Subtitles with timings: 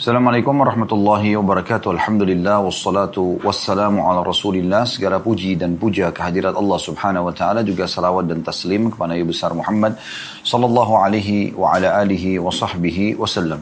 [0.00, 1.92] Assalamualaikum warahmatullahi wabarakatuh.
[1.92, 4.88] Alhamdulillah wassalatu wassalamu ala Rasulillah.
[4.88, 9.28] Segala puji dan puja kehadirat Allah Subhanahu wa taala juga salawat dan taslim kepada Nabi
[9.28, 10.00] besar Muhammad
[10.40, 13.60] sallallahu alaihi wa ala alihi wa sahbihi wasallam.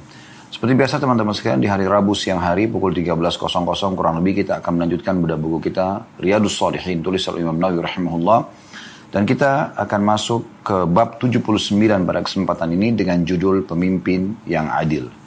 [0.54, 4.78] Seperti biasa teman-teman sekalian di hari Rabu siang hari pukul 13.00 kurang lebih kita akan
[4.78, 8.38] melanjutkan budak buku kita Riyadus Salihin tulis oleh Imam Nawawi rahimahullah.
[9.10, 15.17] Dan kita akan masuk ke bab 79 pada kesempatan ini dengan judul pemimpin yang adil.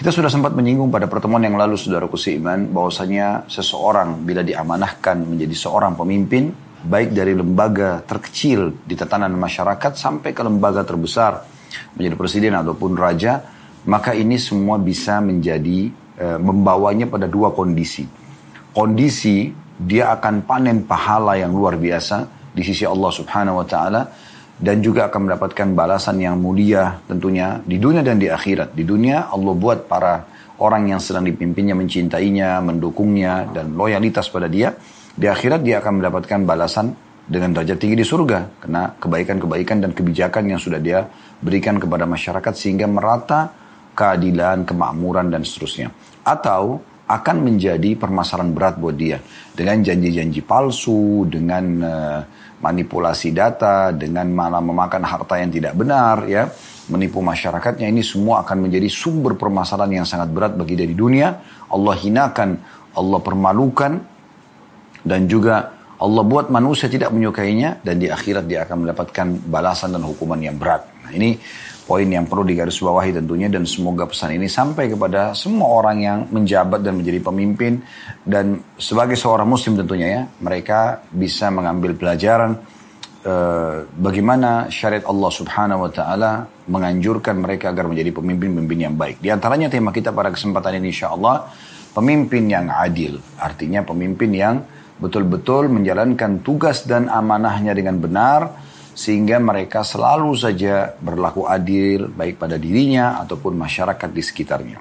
[0.00, 5.52] Kita sudah sempat menyinggung pada pertemuan yang lalu saudaraku seiman bahwasanya seseorang bila diamanahkan menjadi
[5.52, 6.56] seorang pemimpin
[6.88, 11.44] baik dari lembaga terkecil di tatanan masyarakat sampai ke lembaga terbesar
[12.00, 13.44] menjadi presiden ataupun raja
[13.84, 18.08] maka ini semua bisa menjadi e, membawanya pada dua kondisi.
[18.72, 22.24] Kondisi dia akan panen pahala yang luar biasa
[22.56, 24.08] di sisi Allah Subhanahu wa taala
[24.60, 28.76] dan juga akan mendapatkan balasan yang mulia tentunya di dunia dan di akhirat.
[28.76, 30.28] Di dunia Allah buat para
[30.60, 34.76] orang yang sedang dipimpinnya mencintainya, mendukungnya dan loyalitas pada dia.
[35.16, 36.92] Di akhirat dia akan mendapatkan balasan
[37.24, 41.08] dengan derajat tinggi di surga karena kebaikan-kebaikan dan kebijakan yang sudah dia
[41.40, 43.56] berikan kepada masyarakat sehingga merata
[43.96, 45.88] keadilan, kemakmuran dan seterusnya.
[46.20, 49.18] Atau akan menjadi permasalahan berat buat dia
[49.50, 52.20] dengan janji-janji palsu, dengan uh,
[52.60, 56.48] manipulasi data, dengan malah memakan harta yang tidak benar, ya,
[56.92, 57.88] menipu masyarakatnya.
[57.88, 61.40] Ini semua akan menjadi sumber permasalahan yang sangat berat bagi dia di dunia.
[61.72, 62.60] Allah hinakan,
[62.94, 63.92] Allah permalukan,
[65.00, 70.04] dan juga Allah buat manusia tidak menyukainya dan di akhirat dia akan mendapatkan balasan dan
[70.04, 70.88] hukuman yang berat.
[71.04, 71.36] Nah, ini
[71.90, 76.86] poin yang perlu digarisbawahi tentunya dan semoga pesan ini sampai kepada semua orang yang menjabat
[76.86, 77.82] dan menjadi pemimpin
[78.22, 82.54] dan sebagai seorang muslim tentunya ya mereka bisa mengambil pelajaran
[83.26, 89.18] uh, bagaimana syariat Allah Subhanahu wa taala menganjurkan mereka agar menjadi pemimpin-pemimpin yang baik.
[89.18, 91.50] Di antaranya tema kita pada kesempatan ini insya Allah
[91.90, 94.62] pemimpin yang adil, artinya pemimpin yang
[95.02, 98.69] betul-betul menjalankan tugas dan amanahnya dengan benar
[99.00, 104.76] sehingga mereka selalu saja berlaku adil baik pada dirinya ataupun masyarakat di sekitarnya.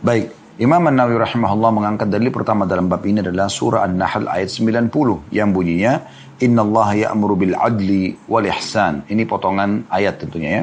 [0.00, 4.88] Baik, Imam An-Nawawi rahimahullah mengangkat dalil pertama dalam bab ini adalah surah An-Nahl ayat 90
[5.36, 6.00] yang bunyinya
[6.40, 9.04] Inna Allah ya'muru bil adli wal ihsan.
[9.04, 10.62] Ini potongan ayat tentunya ya.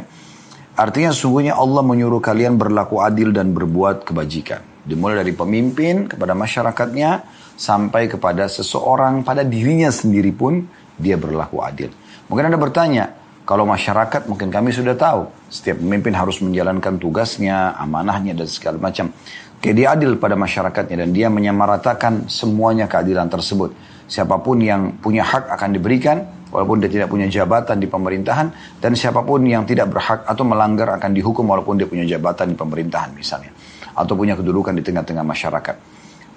[0.82, 4.66] Artinya sungguhnya Allah menyuruh kalian berlaku adil dan berbuat kebajikan.
[4.82, 7.22] Dimulai dari pemimpin kepada masyarakatnya
[7.54, 10.66] sampai kepada seseorang pada dirinya sendiri pun
[10.98, 11.94] dia berlaku adil.
[12.30, 13.06] Mungkin Anda bertanya,
[13.50, 19.10] kalau masyarakat mungkin kami sudah tahu, setiap pemimpin harus menjalankan tugasnya, amanahnya dan segala macam.
[19.58, 23.74] Oke, dia adil pada masyarakatnya dan dia menyamaratakan semuanya keadilan tersebut.
[24.06, 26.22] Siapa pun yang punya hak akan diberikan,
[26.54, 30.94] walaupun dia tidak punya jabatan di pemerintahan, dan siapa pun yang tidak berhak atau melanggar
[31.02, 33.50] akan dihukum walaupun dia punya jabatan di pemerintahan misalnya,
[33.98, 35.76] atau punya kedudukan di tengah-tengah masyarakat.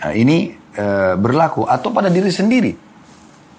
[0.03, 2.92] Nah, ini e, berlaku atau pada diri sendiri.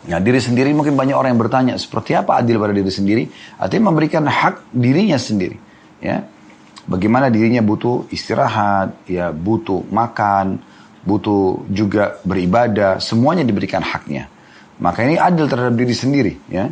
[0.04, 3.24] Nah, diri sendiri mungkin banyak orang yang bertanya, seperti apa adil pada diri sendiri?
[3.56, 5.56] Artinya memberikan hak dirinya sendiri.
[6.04, 6.28] Ya,
[6.84, 10.60] Bagaimana dirinya butuh istirahat, ya butuh makan,
[11.08, 14.28] butuh juga beribadah, semuanya diberikan haknya.
[14.84, 16.34] Maka ini adil terhadap diri sendiri.
[16.52, 16.68] Ya,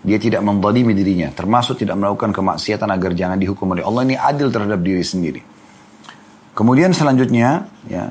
[0.00, 4.08] Dia tidak mendalimi dirinya, termasuk tidak melakukan kemaksiatan agar jangan dihukum oleh Allah.
[4.08, 5.44] Ini adil terhadap diri sendiri.
[6.56, 8.08] Kemudian selanjutnya, ya,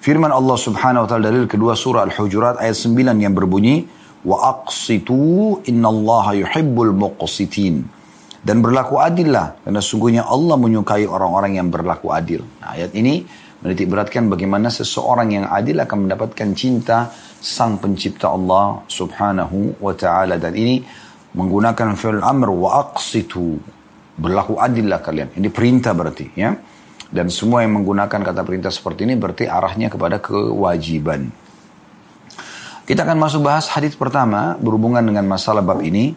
[0.00, 3.84] Firman Allah subhanahu wa ta'ala dalil kedua surah Al-Hujurat ayat 9 yang berbunyi
[4.24, 7.84] Wa aqsitu innallaha yuhibbul muqsitin
[8.40, 12.40] Dan berlaku adillah karena sungguhnya Allah menyukai orang-orang yang berlaku adil.
[12.64, 13.28] Nah, ayat ini
[13.60, 20.40] menitik beratkan bagaimana seseorang yang adil akan mendapatkan cinta sang pencipta Allah subhanahu wa ta'ala.
[20.40, 20.80] Dan ini
[21.36, 23.60] menggunakan fi'l amr wa aqsitu.
[24.16, 25.36] Berlaku adillah kalian.
[25.36, 26.56] Ini perintah berarti ya.
[27.10, 31.26] Dan semua yang menggunakan kata perintah seperti ini berarti arahnya kepada kewajiban.
[32.86, 36.14] Kita akan masuk bahas hadis pertama berhubungan dengan masalah bab ini.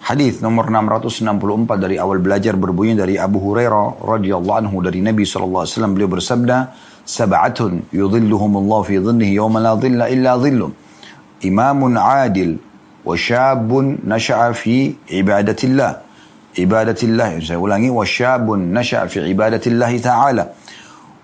[0.00, 5.66] Hadis nomor 664 dari awal belajar berbunyi dari Abu Hurairah radhiyallahu anhu dari Nabi sallallahu
[5.66, 6.56] alaihi wasallam beliau bersabda,
[7.02, 10.70] "Sab'atun yudhilluhumullahu fi dhinnihi yawma la dhilla illa dhilluh.
[11.42, 12.60] Imamun 'adil
[13.02, 16.05] wa syabun nasha'a fi ibadatillah."
[16.58, 17.40] عبادة الله.
[17.40, 17.90] Saya ulangi
[18.56, 20.48] نشأ في عبادة الله تعالى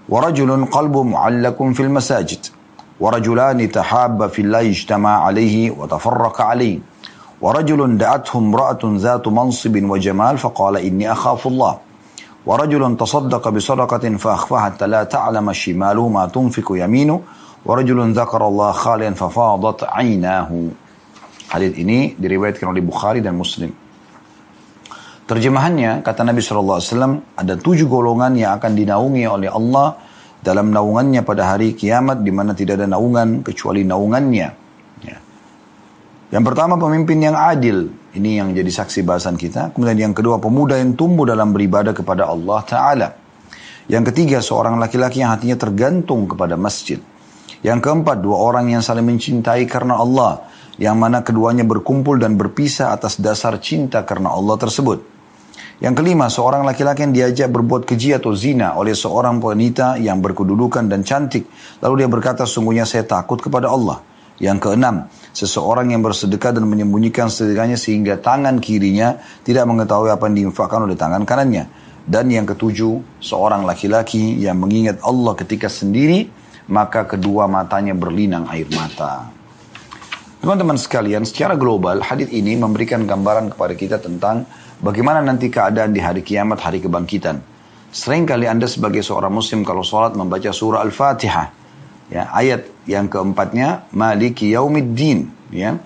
[0.09, 2.47] ورجل قلب معلق في المساجد
[3.01, 6.79] ورجلان تحاب في الله اجتمع عليه وتفرق عليه
[7.41, 11.79] ورجل دعته امرأة ذات منصب وجمال فقال إني أخاف الله
[12.47, 17.21] ورجل تصدق بصدقة فأخفاها حتى لا تعلم شماله ما تنفق يمينه
[17.67, 20.51] ورجل ذكر الله خاليا ففاضت عيناه
[21.53, 23.82] Hadis ini diriwayatkan oleh Bukhari dan Muslim.
[25.23, 29.95] Terjemahannya, kata Nabi SAW, ada tujuh golongan yang akan dinaungi oleh Allah
[30.43, 34.49] dalam naungannya pada hari kiamat di mana tidak ada naungan kecuali naungannya.
[35.07, 35.19] Ya.
[36.35, 39.71] Yang pertama pemimpin yang adil, ini yang jadi saksi bahasan kita.
[39.71, 43.09] Kemudian yang kedua pemuda yang tumbuh dalam beribadah kepada Allah Ta'ala.
[43.87, 46.99] Yang ketiga seorang laki-laki yang hatinya tergantung kepada masjid.
[47.63, 50.51] Yang keempat dua orang yang saling mencintai karena Allah.
[50.83, 55.12] Yang mana keduanya berkumpul dan berpisah atas dasar cinta karena Allah tersebut.
[55.83, 60.87] Yang kelima, seorang laki-laki yang diajak berbuat keji atau zina oleh seorang wanita yang berkedudukan
[60.87, 61.51] dan cantik.
[61.83, 63.99] Lalu dia berkata, sungguhnya saya takut kepada Allah.
[64.39, 70.47] Yang keenam, seseorang yang bersedekah dan menyembunyikan sedekahnya sehingga tangan kirinya tidak mengetahui apa yang
[70.47, 71.67] diinfakkan oleh tangan kanannya.
[72.07, 76.31] Dan yang ketujuh, seorang laki-laki yang mengingat Allah ketika sendiri,
[76.71, 79.42] maka kedua matanya berlinang air mata.
[80.43, 84.43] Teman-teman sekalian, secara global, hadis ini memberikan gambaran kepada kita tentang
[84.83, 87.39] Bagaimana nanti keadaan di hari kiamat, hari kebangkitan?
[87.95, 91.55] Sering kali Anda sebagai seorang muslim kalau sholat membaca surah Al-Fatihah.
[92.11, 95.31] Ya, ayat yang keempatnya, Maliki Yaumiddin.
[95.55, 95.79] Ya.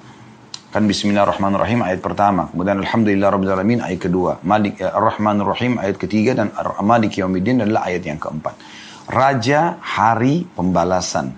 [0.73, 2.49] Kan Bismillahirrahmanirrahim ayat pertama.
[2.49, 4.41] Kemudian Alhamdulillah Rabbil Alamin ayat kedua.
[4.41, 6.33] Malik ya, Ar-Rahmanirrahim ayat ketiga.
[6.33, 8.57] Dan Maliki Yaumiddin adalah ayat yang keempat.
[9.13, 11.37] Raja hari pembalasan.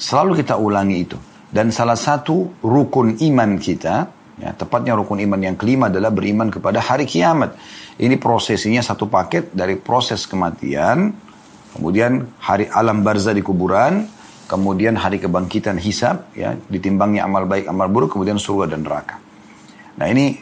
[0.00, 1.20] Selalu kita ulangi itu.
[1.46, 6.76] Dan salah satu rukun iman kita Ya, tepatnya rukun iman yang kelima adalah beriman kepada
[6.76, 7.56] hari kiamat.
[7.96, 11.08] Ini prosesinya satu paket dari proses kematian,
[11.72, 14.04] kemudian hari alam barza di kuburan,
[14.44, 19.16] kemudian hari kebangkitan hisab, ya, ditimbangnya amal baik, amal buruk, kemudian surga dan neraka.
[19.96, 20.36] Nah ini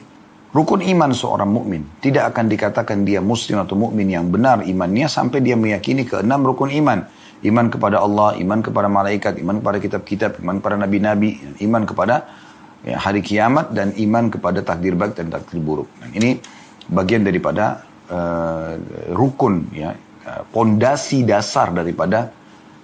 [0.51, 5.39] rukun iman seorang mukmin tidak akan dikatakan dia muslim atau mukmin yang benar imannya sampai
[5.39, 7.07] dia meyakini keenam rukun iman.
[7.45, 12.25] Iman kepada Allah, iman kepada malaikat, iman kepada kitab-kitab, iman kepada nabi-nabi, iman kepada
[12.81, 15.93] ya, hari kiamat dan iman kepada takdir baik dan takdir buruk.
[16.01, 16.41] Nah, ini
[16.89, 18.81] bagian daripada uh,
[19.13, 19.93] rukun ya
[20.53, 22.33] pondasi dasar daripada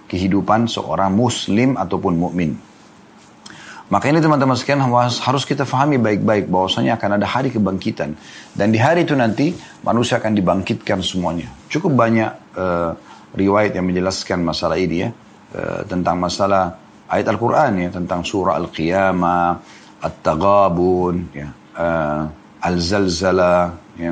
[0.05, 2.53] kehidupan seorang muslim ataupun mukmin.
[3.91, 4.87] Maka ini teman-teman sekalian
[5.19, 8.15] harus kita fahami baik-baik bahwasanya akan ada hari kebangkitan
[8.55, 9.51] dan di hari itu nanti
[9.83, 11.51] manusia akan dibangkitkan semuanya.
[11.67, 12.95] Cukup banyak uh,
[13.35, 15.09] riwayat yang menjelaskan masalah ini ya
[15.55, 16.75] uh, tentang masalah
[17.11, 19.47] ayat Al-Qur'an ya tentang surah Al-Qiyamah,
[20.01, 21.47] At-Taghabun, ya,
[21.77, 22.23] uh,
[22.63, 24.11] Al-Zalzala, ya,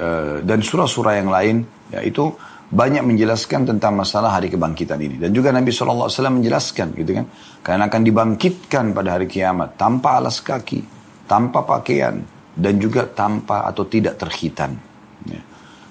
[0.00, 1.56] uh, dan surah-surah yang lain,
[1.92, 2.32] ya, itu
[2.70, 5.18] banyak menjelaskan tentang masalah hari kebangkitan ini.
[5.18, 7.26] Dan juga Nabi SAW menjelaskan gitu kan.
[7.66, 10.80] Karena akan dibangkitkan pada hari kiamat tanpa alas kaki,
[11.26, 12.22] tanpa pakaian,
[12.54, 14.78] dan juga tanpa atau tidak terhitan.
[15.26, 15.42] Ya.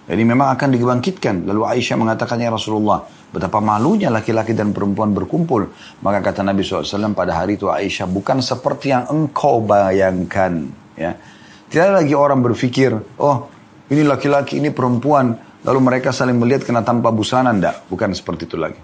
[0.09, 1.45] Jadi memang akan dibangkitkan.
[1.45, 5.69] Lalu Aisyah mengatakannya Rasulullah, Betapa malunya laki-laki dan perempuan berkumpul.
[6.01, 10.65] Maka kata Nabi SAW pada hari itu Aisyah, bukan seperti yang engkau bayangkan.
[10.97, 11.13] Ya.
[11.69, 12.89] Tidak lagi orang berpikir,
[13.21, 13.45] oh
[13.93, 15.37] ini laki-laki, ini perempuan.
[15.61, 17.53] Lalu mereka saling melihat kena tanpa busana.
[17.53, 18.81] Tidak, bukan seperti itu lagi.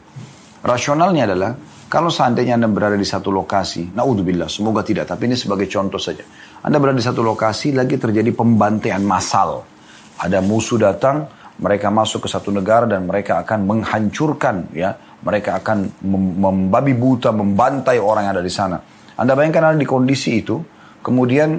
[0.62, 1.52] Rasionalnya adalah,
[1.90, 6.22] kalau seandainya Anda berada di satu lokasi, naudzubillah, semoga tidak, tapi ini sebagai contoh saja.
[6.62, 9.66] Anda berada di satu lokasi, lagi terjadi pembantaian massal.
[10.16, 11.28] Ada musuh datang,
[11.60, 14.96] mereka masuk ke satu negara dan mereka akan menghancurkan ya.
[15.26, 16.06] Mereka akan
[16.38, 18.78] membabi buta membantai orang yang ada di sana.
[19.16, 20.60] Anda bayangkan anda di kondisi itu
[21.02, 21.58] kemudian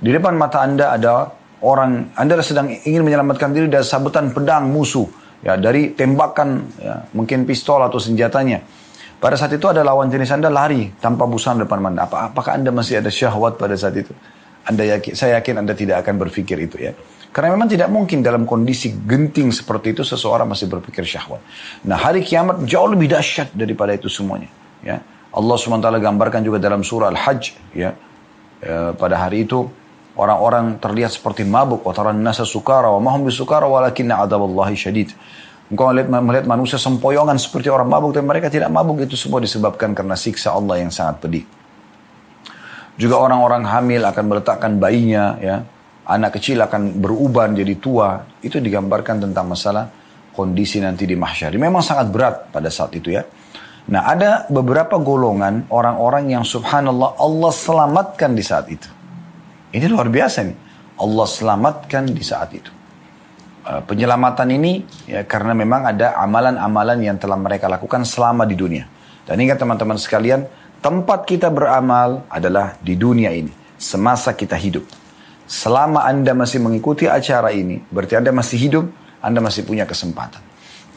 [0.00, 1.30] di depan mata anda ada
[1.62, 5.04] orang anda sedang ingin menyelamatkan diri dari sabetan pedang musuh
[5.44, 6.48] ya dari tembakan
[6.80, 8.64] ya, mungkin pistol atau senjatanya.
[9.18, 12.70] Pada saat itu ada lawan jenis anda lari tanpa busana depan anda Apa, apakah anda
[12.70, 14.14] masih ada syahwat pada saat itu?
[14.62, 16.92] Anda yakin saya yakin anda tidak akan berpikir itu ya
[17.28, 21.44] karena memang tidak mungkin dalam kondisi genting seperti itu seseorang masih berpikir syahwat.
[21.84, 24.48] Nah hari kiamat jauh lebih dahsyat daripada itu semuanya.
[24.80, 25.04] Ya.
[25.28, 27.76] Allah SWT gambarkan juga dalam surah Al-Hajj.
[27.76, 27.92] Ya.
[28.64, 29.68] E, pada hari itu
[30.16, 31.84] orang-orang terlihat seperti mabuk.
[31.84, 35.12] Wataran nasa sukara wa mahum bisukara walakinna adaballahi syadid.
[35.68, 38.16] Engkau melihat, melihat manusia sempoyongan seperti orang mabuk.
[38.16, 41.44] Tapi mereka tidak mabuk itu semua disebabkan karena siksa Allah yang sangat pedih.
[42.96, 45.62] Juga orang-orang hamil akan meletakkan bayinya ya
[46.08, 49.92] anak kecil akan berubah jadi tua, itu digambarkan tentang masalah
[50.32, 51.52] kondisi nanti di mahsyar.
[51.60, 53.22] Memang sangat berat pada saat itu ya.
[53.88, 58.88] Nah ada beberapa golongan orang-orang yang subhanallah Allah selamatkan di saat itu.
[59.72, 60.56] Ini luar biasa nih.
[60.98, 62.72] Allah selamatkan di saat itu.
[63.68, 68.84] Uh, penyelamatan ini ya karena memang ada amalan-amalan yang telah mereka lakukan selama di dunia.
[69.28, 70.48] Dan ingat teman-teman sekalian,
[70.80, 73.52] tempat kita beramal adalah di dunia ini.
[73.76, 75.07] Semasa kita hidup.
[75.48, 78.84] Selama Anda masih mengikuti acara ini, berarti Anda masih hidup,
[79.24, 80.44] Anda masih punya kesempatan.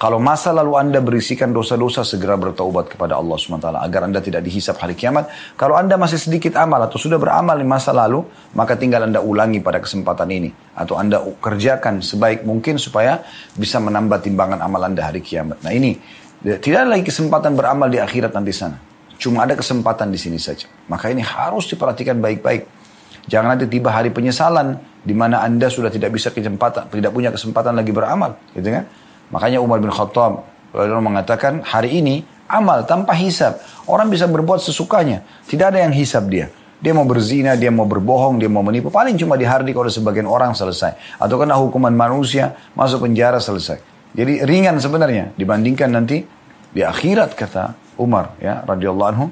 [0.01, 3.69] Kalau masa lalu Anda berisikan dosa-dosa, segera bertaubat kepada Allah SWT.
[3.69, 5.29] Agar Anda tidak dihisap hari kiamat.
[5.53, 8.25] Kalau Anda masih sedikit amal atau sudah beramal di masa lalu,
[8.57, 10.49] maka tinggal Anda ulangi pada kesempatan ini.
[10.73, 13.21] Atau Anda kerjakan sebaik mungkin supaya
[13.53, 15.61] bisa menambah timbangan amal Anda hari kiamat.
[15.61, 16.01] Nah ini,
[16.41, 18.81] tidak ada lagi kesempatan beramal di akhirat nanti sana.
[19.21, 20.65] Cuma ada kesempatan di sini saja.
[20.89, 22.80] Maka ini harus diperhatikan baik-baik.
[23.29, 27.73] Jangan nanti tiba hari penyesalan di mana Anda sudah tidak bisa kesempatan, tidak punya kesempatan
[27.73, 28.85] lagi beramal, gitu kan?
[29.33, 33.59] Makanya Umar bin Khattab lalu mengatakan hari ini amal tanpa hisab.
[33.87, 35.23] Orang bisa berbuat sesukanya.
[35.47, 36.51] Tidak ada yang hisab dia.
[36.81, 38.89] Dia mau berzina, dia mau berbohong, dia mau menipu.
[38.89, 41.21] Paling cuma dihardik oleh sebagian orang selesai.
[41.21, 43.77] Atau kena hukuman manusia, masuk penjara selesai.
[44.11, 46.25] Jadi ringan sebenarnya dibandingkan nanti
[46.71, 49.25] di akhirat kata Umar ya radhiyallahu anhu.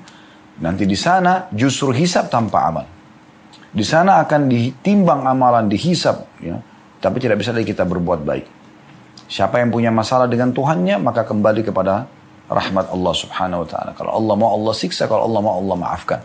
[0.59, 2.85] Nanti di sana justru hisab tanpa amal.
[3.69, 6.57] Di sana akan ditimbang amalan, dihisab ya.
[6.99, 8.45] Tapi tidak bisa lagi kita berbuat baik.
[9.29, 12.09] Siapa yang punya masalah dengan Tuhannya, maka kembali kepada
[12.49, 13.91] rahmat Allah subhanahu wa ta'ala.
[13.93, 16.19] Kalau Allah mau Allah siksa, kalau Allah mau Allah maafkan.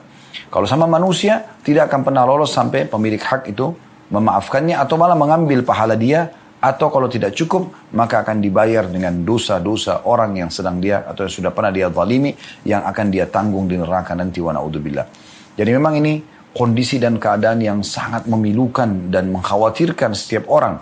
[0.49, 3.71] Kalau sama manusia, tidak akan pernah lolos sampai pemilik hak itu
[4.09, 6.33] memaafkannya atau malah mengambil pahala dia
[6.65, 11.35] atau kalau tidak cukup maka akan dibayar dengan dosa-dosa orang yang sedang dia atau yang
[11.37, 12.33] sudah pernah dia zalimi
[12.65, 15.07] yang akan dia tanggung di neraka nanti wa naudzubillah.
[15.55, 16.19] Jadi memang ini
[16.55, 20.79] kondisi dan keadaan yang sangat memilukan dan mengkhawatirkan setiap orang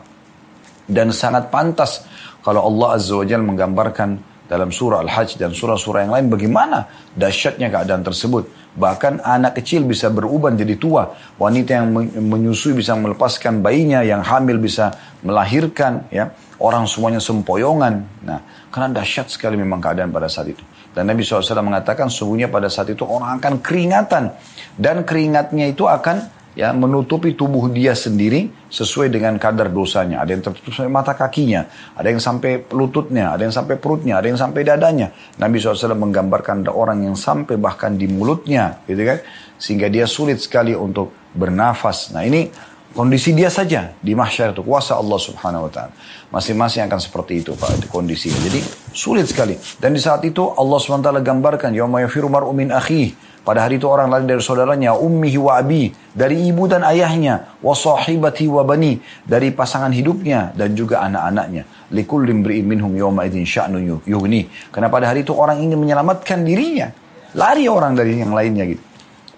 [0.87, 2.05] dan sangat pantas
[2.45, 4.11] kalau Allah Azza wa Jalla menggambarkan
[4.53, 6.85] dalam surah Al-Hajj dan surah-surah yang lain bagaimana
[7.17, 8.77] dahsyatnya keadaan tersebut.
[8.77, 11.09] Bahkan anak kecil bisa beruban jadi tua.
[11.41, 11.89] Wanita yang
[12.21, 14.93] menyusui bisa melepaskan bayinya, yang hamil bisa
[15.25, 16.05] melahirkan.
[16.13, 18.05] ya Orang semuanya sempoyongan.
[18.29, 20.65] Nah, karena dahsyat sekali memang keadaan pada saat itu.
[20.93, 24.33] Dan Nabi SAW mengatakan sungguhnya pada saat itu orang akan keringatan.
[24.77, 30.21] Dan keringatnya itu akan ya menutupi tubuh dia sendiri sesuai dengan kadar dosanya.
[30.21, 31.65] Ada yang tertutup sampai mata kakinya,
[31.97, 35.09] ada yang sampai lututnya, ada yang sampai perutnya, ada yang sampai dadanya.
[35.41, 39.19] Nabi SAW menggambarkan ada orang yang sampai bahkan di mulutnya, gitu kan,
[39.57, 42.13] sehingga dia sulit sekali untuk bernafas.
[42.13, 42.53] Nah ini
[42.93, 45.93] kondisi dia saja di mahsyar itu kuasa Allah Subhanahu Wa Taala.
[46.33, 48.39] Masing-masing akan seperti itu Pak kondisinya.
[48.41, 48.61] Jadi
[48.93, 49.57] sulit sekali.
[49.81, 53.67] Dan di saat itu Allah Subhanahu Wa Taala gambarkan, Yawma yafiru mar'u min akhihi pada
[53.67, 58.47] hari itu orang lari dari saudaranya, ummihi wa abi, dari ibu dan ayahnya, wa sahibati
[58.47, 61.91] wa bani, dari pasangan hidupnya dan juga anak-anaknya.
[61.91, 64.47] Likul limbri'in minhum yawma idin sya'nu yuhni.
[64.71, 66.95] Karena pada hari itu orang ingin menyelamatkan dirinya.
[67.35, 68.83] Lari orang dari yang lainnya gitu.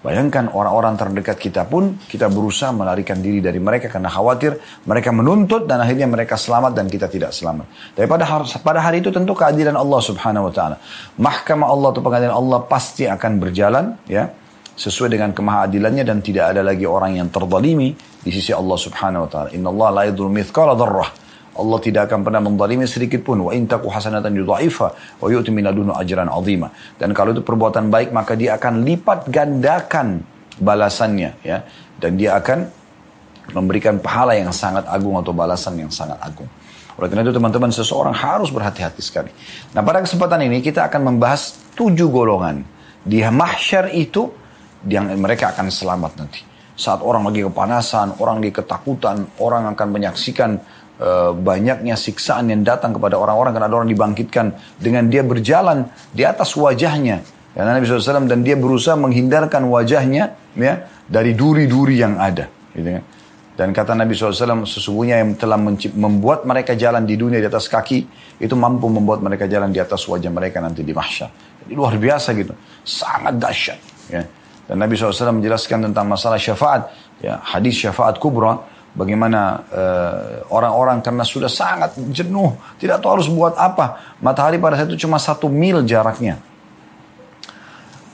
[0.05, 4.53] Bayangkan orang-orang terdekat kita pun kita berusaha melarikan diri dari mereka karena khawatir
[4.85, 7.65] mereka menuntut dan akhirnya mereka selamat dan kita tidak selamat.
[7.97, 10.77] Tapi pada hari, pada hari itu tentu keadilan Allah Subhanahu wa taala.
[11.17, 14.29] Mahkamah Allah atau pengadilan Allah pasti akan berjalan ya
[14.77, 19.29] sesuai dengan kemahadilannya dan tidak ada lagi orang yang terzalimi di sisi Allah Subhanahu wa
[19.33, 19.49] taala.
[19.57, 21.24] Inna Allah la yadhur mithqala dzarrah
[21.55, 23.39] Allah tidak akan pernah menzalimi sedikit pun.
[23.47, 24.87] Wa intaku hasanatan yudha'ifa
[25.23, 26.67] wa yu'ti min ajran azima.
[26.99, 30.19] Dan kalau itu perbuatan baik maka dia akan lipat gandakan
[30.59, 31.63] balasannya ya.
[31.95, 32.67] Dan dia akan
[33.55, 36.49] memberikan pahala yang sangat agung atau balasan yang sangat agung.
[36.95, 39.31] Oleh karena itu teman-teman seseorang harus berhati-hati sekali.
[39.75, 42.63] Nah pada kesempatan ini kita akan membahas tujuh golongan.
[43.05, 44.31] Di mahsyar itu
[44.87, 46.41] yang mereka akan selamat nanti.
[46.75, 50.59] Saat orang lagi kepanasan, orang lagi ketakutan, orang akan menyaksikan
[51.35, 56.55] banyaknya siksaan yang datang kepada orang-orang karena ada orang dibangkitkan dengan dia berjalan di atas
[56.55, 57.19] wajahnya
[57.55, 60.73] karena Nabi SAW dan dia berusaha menghindarkan wajahnya ya
[61.07, 63.01] dari duri-duri yang ada gitu ya.
[63.55, 65.55] dan kata Nabi SAW sesungguhnya yang telah
[65.95, 67.99] membuat mereka jalan di dunia di atas kaki
[68.43, 71.31] itu mampu membuat mereka jalan di atas wajah mereka nanti di mahsyar
[71.63, 72.51] jadi luar biasa gitu
[72.83, 73.79] sangat dahsyat
[74.11, 74.23] ya.
[74.67, 76.91] dan Nabi SAW menjelaskan tentang masalah syafaat
[77.23, 83.59] ya hadis syafaat kubra Bagaimana uh, orang-orang karena sudah sangat jenuh, tidak tahu harus buat
[83.59, 84.15] apa.
[84.23, 86.39] Matahari pada saat itu cuma satu mil jaraknya.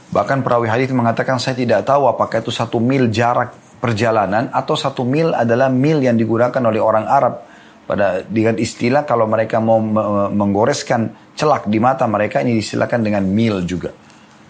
[0.10, 5.06] Bahkan perawi hadis mengatakan saya tidak tahu apakah itu satu mil jarak perjalanan atau satu
[5.06, 7.46] mil adalah mil yang digunakan oleh orang Arab
[7.86, 9.78] pada dengan istilah kalau mereka mau
[10.34, 13.94] menggoreskan celak di mata mereka ini disilakan dengan mil juga.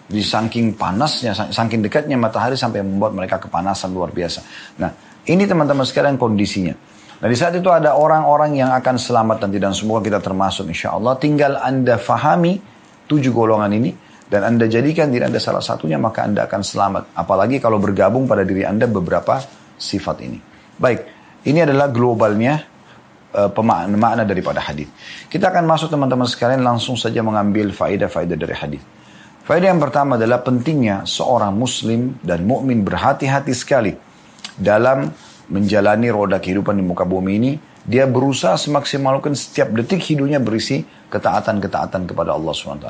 [0.08, 4.40] Di saking panasnya, saking dekatnya matahari sampai membuat mereka kepanasan luar biasa.
[4.80, 6.74] Nah, ini teman-teman sekalian kondisinya.
[7.22, 10.90] Nah di saat itu ada orang-orang yang akan selamat nanti dan semoga kita termasuk insya
[10.98, 11.14] Allah.
[11.14, 12.58] Tinggal anda fahami
[13.06, 13.94] tujuh golongan ini
[14.26, 17.02] dan anda jadikan diri anda salah satunya maka anda akan selamat.
[17.14, 19.38] Apalagi kalau bergabung pada diri anda beberapa
[19.78, 20.42] sifat ini.
[20.74, 21.06] Baik,
[21.46, 22.58] ini adalah globalnya
[23.30, 24.90] uh, pemakna makna daripada hadis.
[25.30, 28.82] Kita akan masuk teman-teman sekalian langsung saja mengambil faedah-faedah dari hadis.
[29.46, 33.94] Faedah yang pertama adalah pentingnya seorang muslim dan mukmin berhati-hati sekali
[34.62, 35.10] dalam
[35.50, 37.52] menjalani roda kehidupan di muka bumi ini
[37.82, 42.88] dia berusaha semaksimal mungkin setiap detik hidupnya berisi ketaatan-ketaatan kepada Allah SWT.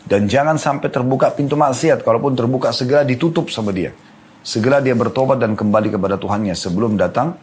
[0.00, 2.00] Dan jangan sampai terbuka pintu maksiat.
[2.00, 3.92] Kalaupun terbuka segera ditutup sama dia.
[4.40, 7.36] Segera dia bertobat dan kembali kepada Tuhannya sebelum datang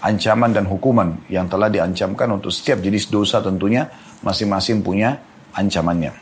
[0.00, 3.84] ancaman dan hukuman yang telah diancamkan untuk setiap jenis dosa tentunya
[4.24, 5.20] masing-masing punya
[5.52, 6.16] ancamannya.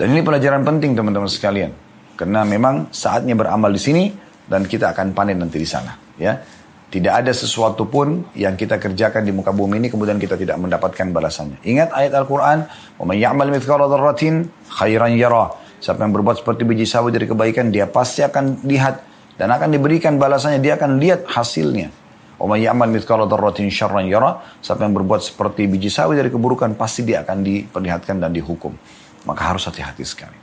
[0.00, 1.76] Dan ini pelajaran penting teman-teman sekalian.
[2.16, 4.04] Karena memang saatnya beramal di sini
[4.52, 6.36] dan kita akan panen nanti di sana ya.
[6.92, 11.08] Tidak ada sesuatu pun yang kita kerjakan di muka bumi ini kemudian kita tidak mendapatkan
[11.08, 11.64] balasannya.
[11.64, 12.68] Ingat ayat Al-Qur'an
[13.00, 18.20] wa may ya'mal khairan yara siapa yang berbuat seperti biji sawi dari kebaikan dia pasti
[18.20, 19.08] akan lihat
[19.40, 20.60] dan akan diberikan balasannya.
[20.60, 21.88] Dia akan lihat hasilnya.
[22.36, 23.24] Wa may ya'mal mithqala
[24.04, 28.76] yara siapa yang berbuat seperti biji sawi dari keburukan pasti dia akan diperlihatkan dan dihukum.
[29.24, 30.41] Maka harus hati-hati sekali.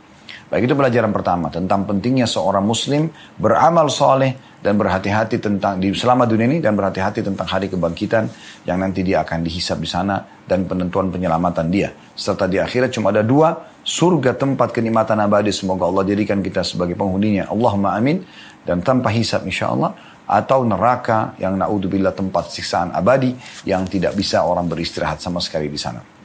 [0.50, 3.06] Baik itu pelajaran pertama tentang pentingnya seorang muslim
[3.38, 4.34] beramal soleh
[4.66, 8.26] dan berhati-hati tentang di selama dunia ini dan berhati-hati tentang hari kebangkitan
[8.66, 10.18] yang nanti dia akan dihisap di sana
[10.50, 11.94] dan penentuan penyelamatan dia.
[12.18, 16.98] Serta di akhirat cuma ada dua, surga tempat kenikmatan abadi semoga Allah jadikan kita sebagai
[16.98, 17.46] penghuninya.
[17.54, 18.26] Allahumma amin
[18.66, 19.94] dan tanpa hisap insya Allah
[20.26, 23.38] atau neraka yang naudzubillah tempat siksaan abadi
[23.70, 26.19] yang tidak bisa orang beristirahat sama sekali di sana.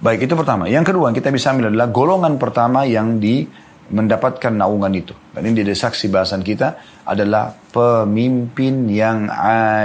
[0.00, 0.64] Baik itu pertama.
[0.64, 3.44] Yang kedua yang kita bisa ambil adalah golongan pertama yang di
[3.92, 5.12] mendapatkan naungan itu.
[5.36, 9.28] Dan ini dari saksi bahasan kita adalah pemimpin yang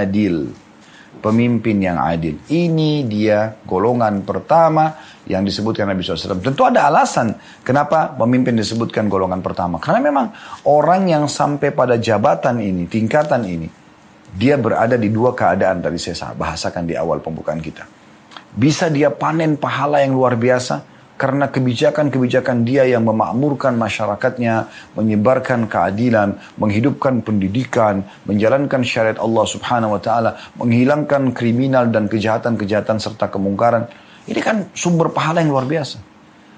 [0.00, 0.48] adil.
[1.20, 2.40] Pemimpin yang adil.
[2.48, 4.96] Ini dia golongan pertama
[5.28, 6.40] yang disebutkan Nabi SAW.
[6.40, 9.76] Tentu ada alasan kenapa pemimpin disebutkan golongan pertama.
[9.76, 10.32] Karena memang
[10.64, 13.68] orang yang sampai pada jabatan ini, tingkatan ini,
[14.32, 17.95] dia berada di dua keadaan tadi saya bahasakan di awal pembukaan kita.
[18.56, 26.36] Bisa dia panen pahala yang luar biasa, karena kebijakan-kebijakan dia yang memakmurkan masyarakatnya, menyebarkan keadilan,
[26.60, 33.88] menghidupkan pendidikan, menjalankan syariat Allah Subhanahu wa taala, menghilangkan kriminal dan kejahatan-kejahatan serta kemungkaran.
[34.28, 36.00] Ini kan sumber pahala yang luar biasa.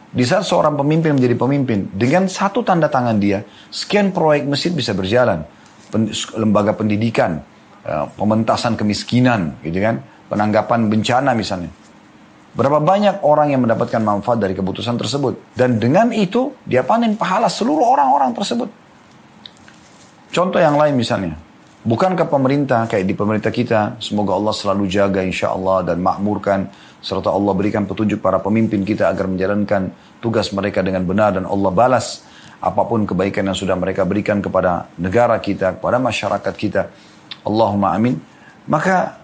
[0.08, 4.90] Di saat seorang pemimpin menjadi pemimpin, dengan satu tanda tangan dia, sekian proyek masjid bisa
[4.94, 5.46] berjalan.
[6.34, 7.44] Lembaga pendidikan,
[7.86, 10.02] eh, pementasan kemiskinan, gitu kan,
[10.32, 11.70] penanggapan bencana misalnya.
[12.58, 15.54] Berapa banyak orang yang mendapatkan manfaat dari keputusan tersebut.
[15.54, 18.66] Dan dengan itu, dia panen pahala seluruh orang-orang tersebut.
[20.34, 21.38] Contoh yang lain misalnya.
[21.86, 26.66] Bukankah pemerintah kayak di pemerintah kita, semoga Allah selalu jaga insya Allah dan makmurkan,
[26.98, 31.70] serta Allah berikan petunjuk para pemimpin kita agar menjalankan tugas mereka dengan benar dan Allah
[31.70, 32.26] balas
[32.58, 36.90] apa pun kebaikan yang sudah mereka berikan kepada negara kita, kepada masyarakat kita.
[37.46, 38.18] Allahumma amin.
[38.66, 39.14] Maka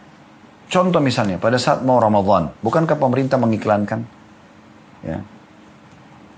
[0.69, 4.01] Contoh misalnya, pada saat mau Ramadan, bukankah pemerintah mengiklankan?
[5.05, 5.21] Ya.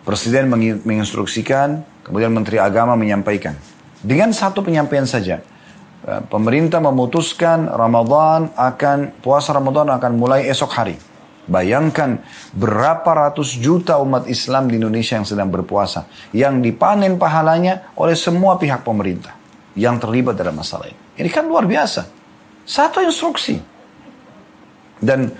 [0.02, 0.50] Presiden
[0.82, 3.58] menginstruksikan, kemudian Menteri Agama menyampaikan.
[4.02, 5.42] Dengan satu penyampaian saja,
[6.06, 10.96] eh, pemerintah memutuskan Ramadan akan, puasa Ramadan akan mulai esok hari.
[11.46, 12.18] Bayangkan
[12.50, 16.10] berapa ratus juta umat Islam di Indonesia yang sedang berpuasa.
[16.34, 19.38] Yang dipanen pahalanya oleh semua pihak pemerintah.
[19.78, 20.98] Yang terlibat dalam masalah ini.
[21.22, 22.02] Ini kan luar biasa.
[22.66, 23.75] Satu instruksi.
[25.00, 25.32] Dan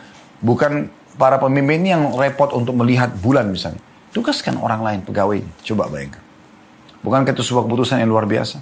[0.44, 3.80] bukan para pemimpin yang repot untuk melihat bulan misalnya.
[4.12, 5.40] Tugaskan orang lain pegawai.
[5.64, 6.22] Coba bayangkan.
[7.04, 8.60] Bukankah itu sebuah keputusan yang luar biasa?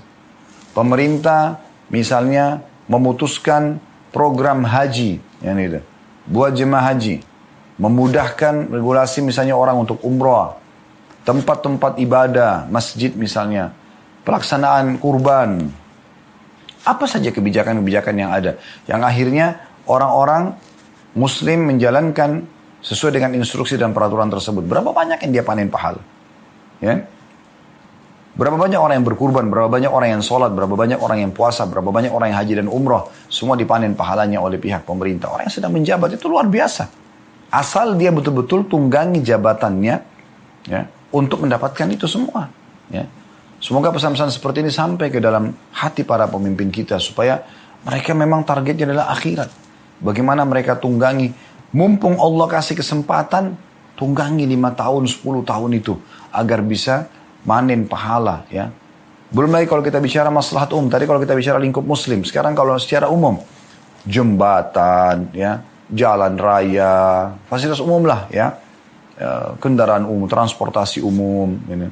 [0.75, 3.81] Pemerintah misalnya memutuskan
[4.13, 5.81] program haji yang itu
[6.25, 7.21] buat jemaah haji
[7.77, 10.57] memudahkan regulasi misalnya orang untuk umroh
[11.27, 13.75] tempat-tempat ibadah masjid misalnya
[14.23, 15.69] pelaksanaan kurban
[16.85, 20.57] apa saja kebijakan-kebijakan yang ada yang akhirnya orang-orang
[21.15, 22.43] Muslim menjalankan
[22.85, 24.67] sesuai dengan instruksi dan peraturan tersebut.
[24.67, 26.03] Berapa banyak yang dia panen pahala?
[26.83, 27.07] Ya?
[28.35, 31.71] Berapa banyak orang yang berkurban, berapa banyak orang yang sholat, berapa banyak orang yang puasa,
[31.71, 33.07] berapa banyak orang yang haji dan umroh.
[33.31, 35.31] Semua dipanen pahalanya oleh pihak pemerintah.
[35.31, 36.91] Orang yang sedang menjabat itu luar biasa.
[37.55, 39.97] Asal dia betul-betul tunggangi jabatannya
[40.67, 40.83] ya,
[41.15, 42.51] untuk mendapatkan itu semua.
[42.91, 43.07] Ya.
[43.63, 47.39] Semoga pesan-pesan seperti ini sampai ke dalam hati para pemimpin kita supaya
[47.87, 49.64] mereka memang targetnya adalah akhirat.
[50.03, 51.35] Bagaimana mereka tunggangi.
[51.75, 53.59] Mumpung Allah kasih kesempatan,
[53.99, 55.99] tunggangi lima tahun, sepuluh tahun itu.
[56.31, 57.11] Agar bisa
[57.43, 58.71] manen pahala ya.
[59.35, 60.87] Belum lagi kalau kita bicara masalah umum.
[60.87, 62.23] Tadi kalau kita bicara lingkup muslim.
[62.23, 63.43] Sekarang kalau secara umum.
[64.07, 65.59] Jembatan ya.
[65.91, 67.35] Jalan raya.
[67.51, 68.55] Fasilitas umum lah ya.
[69.19, 71.59] ya kendaraan umum, transportasi umum.
[71.67, 71.91] Ini.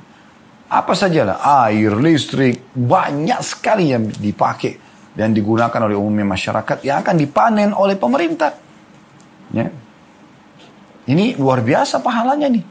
[0.71, 1.43] Apa sajalah.
[1.67, 2.63] Air, listrik.
[2.79, 8.57] Banyak sekali yang dipakai dan digunakan oleh umumnya masyarakat yang akan dipanen oleh pemerintah.
[9.53, 9.69] Ya.
[11.05, 12.65] Ini luar biasa pahalanya nih.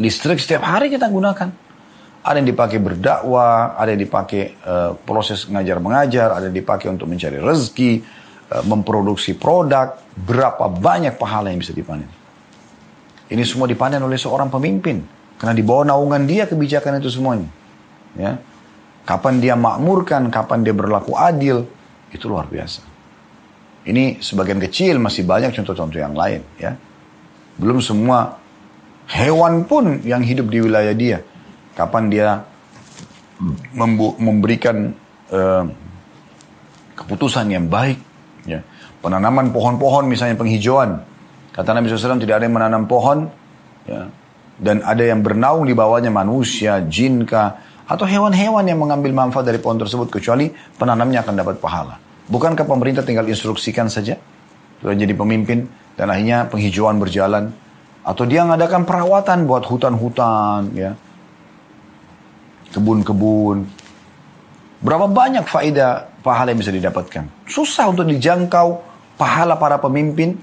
[0.00, 1.52] Listrik setiap hari kita gunakan.
[2.20, 7.08] Ada yang dipakai berdakwah, ada yang dipakai uh, proses ngajar mengajar, ada yang dipakai untuk
[7.08, 8.04] mencari rezeki,
[8.52, 12.08] uh, memproduksi produk, berapa banyak pahala yang bisa dipanen.
[13.30, 15.00] Ini semua dipanen oleh seorang pemimpin.
[15.40, 17.48] Karena di bawah naungan dia kebijakan itu semuanya.
[18.18, 18.36] Ya.
[19.04, 21.66] Kapan dia makmurkan, kapan dia berlaku adil,
[22.12, 22.84] itu luar biasa.
[23.86, 26.44] Ini sebagian kecil masih banyak contoh-contoh yang lain.
[26.60, 26.76] ya.
[27.56, 28.36] Belum semua
[29.08, 31.18] hewan pun yang hidup di wilayah dia.
[31.74, 32.28] Kapan dia
[34.20, 34.92] memberikan
[35.32, 35.64] uh,
[36.94, 37.96] keputusan yang baik.
[38.44, 38.60] Ya.
[39.00, 41.00] Penanaman pohon-pohon misalnya penghijauan.
[41.50, 43.26] Kata Nabi SAW tidak ada yang menanam pohon
[43.88, 44.06] ya,
[44.60, 49.58] dan ada yang bernaung di bawahnya manusia, jin kah, atau hewan-hewan yang mengambil manfaat dari
[49.58, 50.46] pohon tersebut kecuali
[50.78, 51.98] penanamnya akan dapat pahala.
[52.30, 54.14] Bukankah pemerintah tinggal instruksikan saja?
[54.78, 55.66] Sudah jadi pemimpin
[55.98, 57.50] dan akhirnya penghijauan berjalan.
[58.06, 60.94] Atau dia mengadakan perawatan buat hutan-hutan, ya,
[62.70, 63.66] kebun-kebun.
[64.80, 67.26] Berapa banyak faedah pahala yang bisa didapatkan?
[67.44, 68.80] Susah untuk dijangkau
[69.20, 70.38] pahala para pemimpin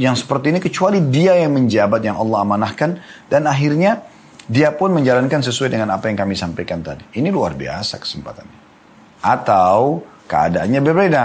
[0.00, 2.96] yang seperti ini kecuali dia yang menjabat yang Allah amanahkan
[3.28, 4.00] dan akhirnya
[4.44, 7.04] dia pun menjalankan sesuai dengan apa yang kami sampaikan tadi.
[7.16, 8.60] Ini luar biasa kesempatannya.
[9.24, 11.24] Atau keadaannya berbeda.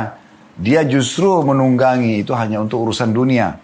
[0.59, 3.55] Dia justru menunggangi itu hanya untuk urusan dunia.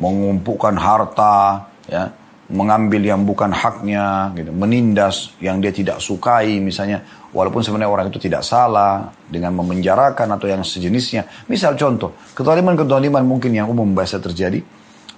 [0.00, 2.08] Mengumpulkan harta, ya,
[2.52, 8.20] mengambil yang bukan haknya, gitu, menindas yang dia tidak sukai misalnya Walaupun sebenarnya orang itu
[8.20, 11.24] tidak salah dengan memenjarakan atau yang sejenisnya.
[11.48, 14.60] Misal contoh, ketoliman-ketoliman mungkin yang umum biasa terjadi.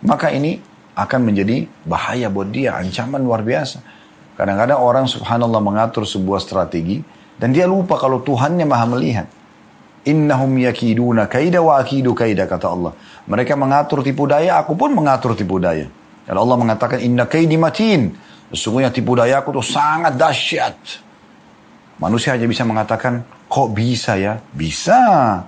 [0.07, 0.63] Maka ini
[0.95, 3.83] akan menjadi bahaya buat dia, ancaman luar biasa.
[4.35, 7.03] Kadang-kadang orang subhanallah mengatur sebuah strategi
[7.39, 9.29] dan dia lupa kalau Tuhannya maha melihat.
[10.05, 12.93] Innahum yakiduna kaida wa akidu kaida kata Allah.
[13.25, 15.89] Mereka mengatur tipu daya, aku pun mengatur tipu daya.
[16.29, 18.13] Dan Allah mengatakan inna kaidi matin.
[18.53, 20.77] Sesungguhnya tipu daya aku itu sangat dahsyat.
[21.99, 24.37] Manusia hanya bisa mengatakan, kok bisa ya?
[24.53, 25.41] Bisa.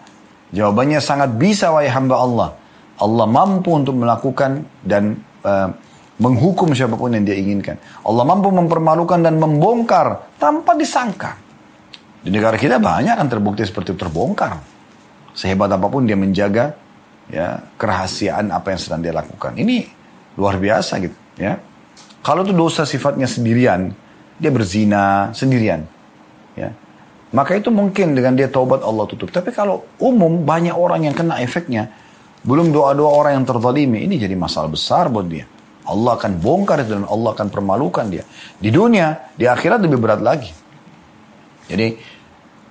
[0.54, 2.48] Jawabannya sangat bisa wahai hamba Allah.
[2.96, 5.68] Allah mampu untuk melakukan dan uh,
[6.18, 7.78] menghukum siapa pun yang dia inginkan.
[8.02, 11.38] Allah mampu mempermalukan dan membongkar tanpa disangka.
[12.26, 14.58] Di negara kita banyak kan terbukti seperti terbongkar.
[15.30, 16.74] Sehebat apa pun dia menjaga
[17.30, 19.54] ya kerahasiaan apa yang sedang dia lakukan.
[19.54, 19.86] Ini
[20.34, 21.54] luar biasa gitu ya.
[22.26, 23.94] Kalau itu dosa sifatnya sendirian,
[24.36, 25.84] dia berzina sendirian
[26.56, 26.72] ya
[27.32, 31.40] maka itu mungkin dengan dia taubat Allah tutup tapi kalau umum banyak orang yang kena
[31.40, 31.92] efeknya
[32.46, 34.06] belum doa-doa orang yang terzalimi.
[34.06, 35.44] Ini jadi masalah besar buat dia.
[35.86, 38.22] Allah akan bongkar itu dan Allah akan permalukan dia.
[38.58, 40.50] Di dunia di akhirat lebih berat lagi.
[41.66, 41.98] Jadi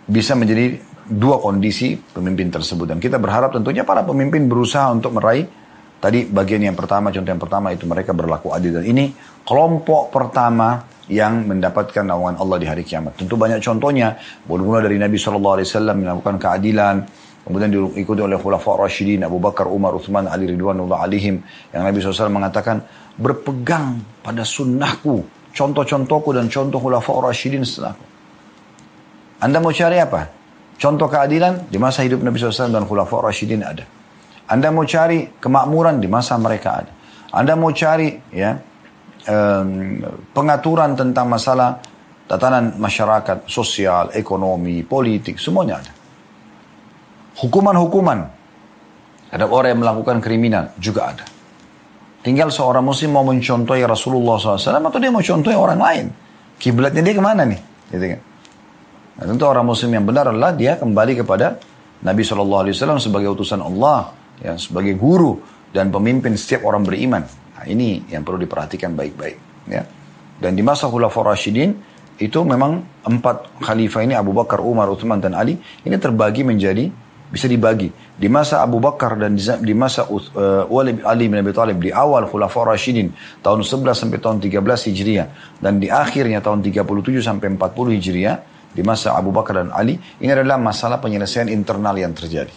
[0.08, 2.96] bisa menjadi dua kondisi pemimpin tersebut.
[2.96, 5.48] Dan kita berharap tentunya para pemimpin berusaha untuk meraih.
[5.96, 8.80] Tadi bagian yang pertama contoh yang pertama itu mereka berlaku adil.
[8.80, 9.12] Dan ini
[9.44, 13.16] kelompok pertama yang mendapatkan naungan Allah di hari kiamat.
[13.22, 14.18] Tentu banyak contohnya,
[14.50, 15.62] mula dari Nabi SAW
[15.94, 16.96] melakukan keadilan,
[17.46, 22.34] kemudian diikuti oleh Khulafa Rashidin, Abu Bakar, Umar, Uthman, Ali Ridwanullah alihim, yang Nabi SAW
[22.34, 22.82] mengatakan,
[23.16, 25.22] berpegang pada sunnahku,
[25.54, 28.04] contoh-contohku dan contoh Khulafa Rashidin setelahku.
[29.46, 30.22] Anda mau cari apa?
[30.76, 33.86] Contoh keadilan di masa hidup Nabi SAW dan Khulafa Rashidin ada.
[34.52, 36.92] Anda mau cari kemakmuran di masa mereka ada.
[37.32, 38.58] Anda mau cari ya
[40.36, 41.82] pengaturan tentang masalah
[42.30, 45.95] tatanan masyarakat, sosial, ekonomi, politik, semuanya ada.
[47.36, 48.20] Hukuman-hukuman
[49.36, 51.26] ada orang yang melakukan kriminal juga ada.
[52.24, 56.06] Tinggal seorang muslim mau mencontohi Rasulullah SAW atau dia mau contohi orang lain.
[56.58, 57.60] Kiblatnya dia ke mana nih?
[57.92, 58.22] Gitu kan?
[59.16, 61.60] Nah, tentu orang muslim yang benar adalah dia kembali kepada
[62.02, 64.10] Nabi SAW sebagai utusan Allah,
[64.42, 65.38] ya, sebagai guru
[65.70, 67.24] dan pemimpin setiap orang beriman.
[67.56, 69.38] Nah, ini yang perlu diperhatikan baik-baik.
[69.70, 69.86] Ya.
[70.40, 71.76] Dan di masa Khulafaur Rashidin
[72.16, 76.88] itu memang empat khalifah ini Abu Bakar, Umar, Uthman dan Ali ini terbagi menjadi
[77.30, 80.66] bisa dibagi di masa Abu Bakar dan di masa uh,
[81.06, 83.10] Ali bin Abi Thalib di awal Khulafaur Rashidin
[83.42, 85.28] tahun 11 sampai tahun 13 Hijriah
[85.60, 86.86] dan di akhirnya tahun 37
[87.26, 88.36] sampai 40 Hijriah
[88.76, 92.54] di masa Abu Bakar dan Ali ini adalah masalah penyelesaian internal yang terjadi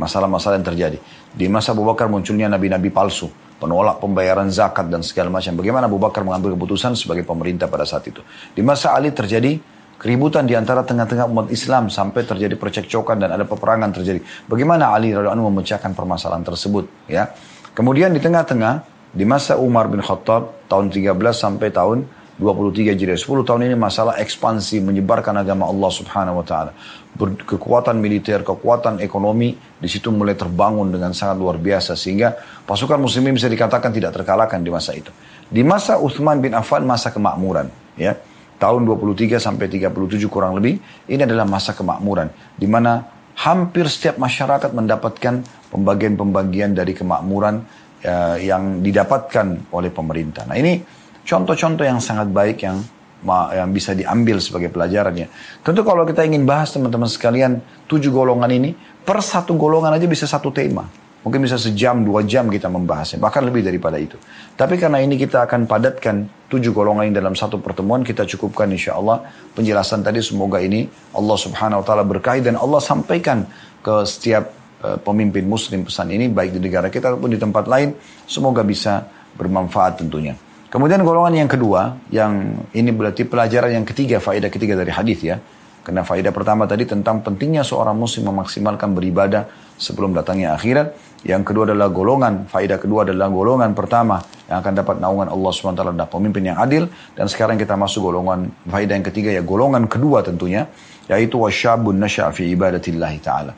[0.00, 0.98] masalah-masalah yang terjadi
[1.36, 5.56] di masa Abu Bakar munculnya nabi-nabi palsu penolak pembayaran zakat dan segala macam.
[5.56, 8.20] Bagaimana Abu Bakar mengambil keputusan sebagai pemerintah pada saat itu.
[8.52, 9.56] Di masa Ali terjadi
[9.96, 14.20] keributan di antara tengah-tengah umat Islam sampai terjadi percekcokan dan ada peperangan terjadi.
[14.48, 17.32] Bagaimana Ali radhiyallahu memecahkan permasalahan tersebut, ya.
[17.76, 21.98] Kemudian di tengah-tengah di masa Umar bin Khattab tahun 13 sampai tahun
[22.36, 26.72] 23 jadi 10 tahun ini masalah ekspansi menyebarkan agama Allah Subhanahu wa taala.
[27.16, 32.36] Kekuatan militer, kekuatan ekonomi di situ mulai terbangun dengan sangat luar biasa sehingga
[32.68, 35.08] pasukan muslimin bisa dikatakan tidak terkalahkan di masa itu.
[35.48, 38.20] Di masa Uthman bin Affan masa kemakmuran, ya.
[38.56, 39.92] Tahun 23 sampai 37
[40.32, 40.80] kurang lebih
[41.12, 43.04] ini adalah masa kemakmuran di mana
[43.36, 47.60] hampir setiap masyarakat mendapatkan pembagian-pembagian dari kemakmuran
[48.00, 50.48] uh, yang didapatkan oleh pemerintah.
[50.48, 50.80] Nah ini
[51.20, 52.80] contoh-contoh yang sangat baik yang
[53.26, 55.26] yang bisa diambil sebagai pelajarannya.
[55.64, 57.58] Tentu kalau kita ingin bahas teman-teman sekalian
[57.90, 60.86] tujuh golongan ini, per satu golongan aja bisa satu tema.
[61.26, 64.14] Mungkin bisa sejam, dua jam kita membahasnya, bahkan lebih daripada itu.
[64.54, 69.26] Tapi karena ini kita akan padatkan tujuh golongan dalam satu pertemuan, kita cukupkan insya Allah
[69.58, 70.86] penjelasan tadi semoga ini
[71.18, 73.42] Allah subhanahu wa ta'ala berkahi dan Allah sampaikan
[73.82, 74.54] ke setiap
[74.86, 77.98] uh, pemimpin muslim pesan ini, baik di negara kita ataupun di tempat lain,
[78.30, 80.38] semoga bisa bermanfaat tentunya.
[80.70, 85.42] Kemudian golongan yang kedua, yang ini berarti pelajaran yang ketiga, faedah ketiga dari hadis ya.
[85.82, 90.96] Karena faedah pertama tadi tentang pentingnya seorang muslim memaksimalkan beribadah sebelum datangnya akhirat.
[91.26, 95.82] Yang kedua adalah golongan, faedah kedua adalah golongan pertama yang akan dapat naungan Allah SWT
[95.82, 96.86] adalah pemimpin yang adil.
[97.18, 100.70] Dan sekarang kita masuk golongan, faedah yang ketiga ya golongan kedua tentunya,
[101.10, 103.52] yaitu wasyabun nasya' fi ibadatillahi ta'ala.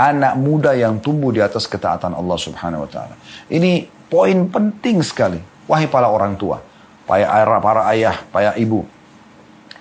[0.00, 3.20] Anak muda yang tumbuh di atas ketaatan Allah Subhanahu wa taala.
[3.52, 5.36] Ini poin penting sekali.
[5.68, 6.56] Wahai para orang tua,
[7.04, 8.80] para ayah, para ibu.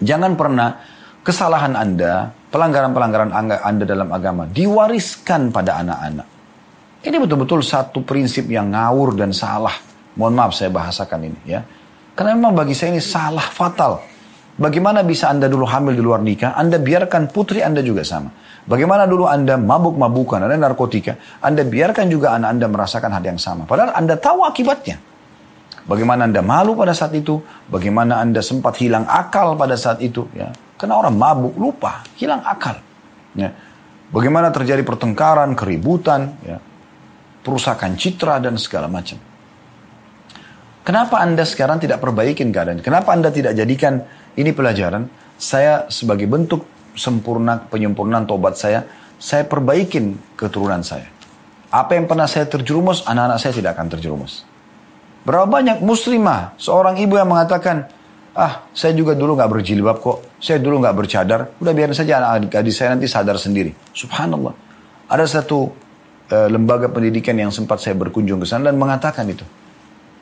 [0.03, 0.75] Jangan pernah
[1.23, 6.27] kesalahan Anda, pelanggaran-pelanggaran Anda dalam agama diwariskan pada anak-anak.
[6.99, 9.73] Ini betul-betul satu prinsip yang ngawur dan salah.
[10.19, 11.63] Mohon maaf saya bahasakan ini ya.
[12.11, 14.03] Karena memang bagi saya ini salah fatal.
[14.59, 18.27] Bagaimana bisa Anda dulu hamil di luar nikah, Anda biarkan putri Anda juga sama.
[18.67, 23.63] Bagaimana dulu Anda mabuk-mabukan, ada narkotika, Anda biarkan juga anak Anda merasakan hal yang sama.
[23.63, 24.99] Padahal Anda tahu akibatnya.
[25.87, 27.39] Bagaimana Anda malu pada saat itu,
[27.71, 30.27] bagaimana Anda sempat hilang akal pada saat itu.
[30.35, 30.51] Ya.
[30.79, 32.79] Karena orang mabuk, lupa, hilang akal.
[33.35, 33.51] Ya.
[34.09, 36.57] Bagaimana terjadi pertengkaran, keributan, ya
[37.43, 39.17] perusakan citra dan segala macam.
[40.83, 42.81] Kenapa Anda sekarang tidak perbaikin keadaan?
[42.81, 44.05] Kenapa Anda tidak jadikan
[44.37, 45.05] ini pelajaran?
[45.37, 46.65] Saya sebagai bentuk
[46.97, 48.83] sempurna penyempurnaan tobat saya,
[49.21, 51.07] saya perbaikin keturunan saya.
[51.69, 54.41] Apa yang pernah saya terjerumus, anak-anak saya tidak akan terjerumus.
[55.21, 57.85] Berapa banyak muslimah, seorang ibu yang mengatakan,
[58.33, 62.71] ah saya juga dulu nggak berjilbab kok, saya dulu nggak bercadar, udah biarin saja anak-adik
[62.71, 63.75] saya nanti sadar sendiri.
[63.91, 64.55] Subhanallah.
[65.11, 65.67] Ada satu
[66.31, 69.43] uh, lembaga pendidikan yang sempat saya berkunjung ke sana dan mengatakan itu.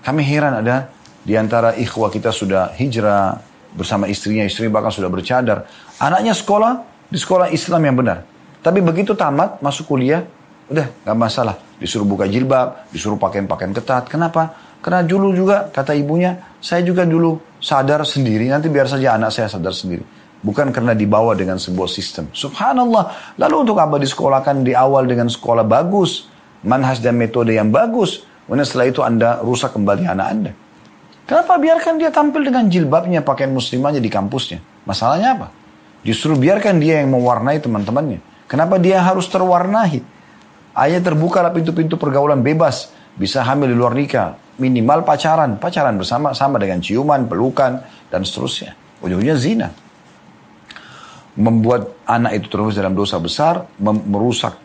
[0.01, 0.89] Kami heran ada
[1.21, 3.37] di antara ikhwah kita sudah hijrah
[3.77, 5.69] bersama istrinya, istri bahkan sudah bercadar.
[6.01, 6.81] Anaknya sekolah
[7.13, 8.25] di sekolah Islam yang benar.
[8.63, 10.25] Tapi begitu tamat masuk kuliah,
[10.71, 11.55] udah nggak masalah.
[11.77, 14.09] Disuruh buka jilbab, disuruh pakaian-pakaian ketat.
[14.09, 14.55] Kenapa?
[14.81, 18.49] Karena dulu juga kata ibunya, saya juga dulu sadar sendiri.
[18.49, 20.03] Nanti biar saja anak saya sadar sendiri.
[20.37, 22.29] Bukan karena dibawa dengan sebuah sistem.
[22.29, 23.35] Subhanallah.
[23.41, 26.29] Lalu untuk apa disekolahkan di awal dengan sekolah bagus.
[26.61, 28.25] Manhaj dan metode yang bagus.
[28.45, 30.51] Kemudian setelah itu Anda rusak kembali anak Anda.
[31.27, 34.63] Kenapa biarkan dia tampil dengan jilbabnya, pakaian muslimahnya di kampusnya?
[34.87, 35.47] Masalahnya apa?
[36.07, 38.23] Justru biarkan dia yang mewarnai teman-temannya.
[38.47, 39.99] Kenapa dia harus terwarnai?
[40.71, 42.95] Ayah terbuka pintu-pintu pergaulan bebas.
[43.19, 44.39] Bisa hamil di luar nikah.
[44.57, 45.61] Minimal pacaran.
[45.61, 48.73] Pacaran bersama sama dengan ciuman, pelukan, dan seterusnya.
[49.01, 49.69] Ujungnya zina
[51.37, 54.57] membuat anak itu terus dalam dosa besar, merusak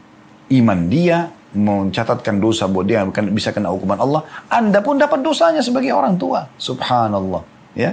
[0.57, 5.93] iman dia, mencatatkan dosa buat dia bisa kena hukuman Allah, Anda pun dapat dosanya sebagai
[5.93, 6.49] orang tua.
[6.57, 7.45] Subhanallah.
[7.77, 7.93] Ya.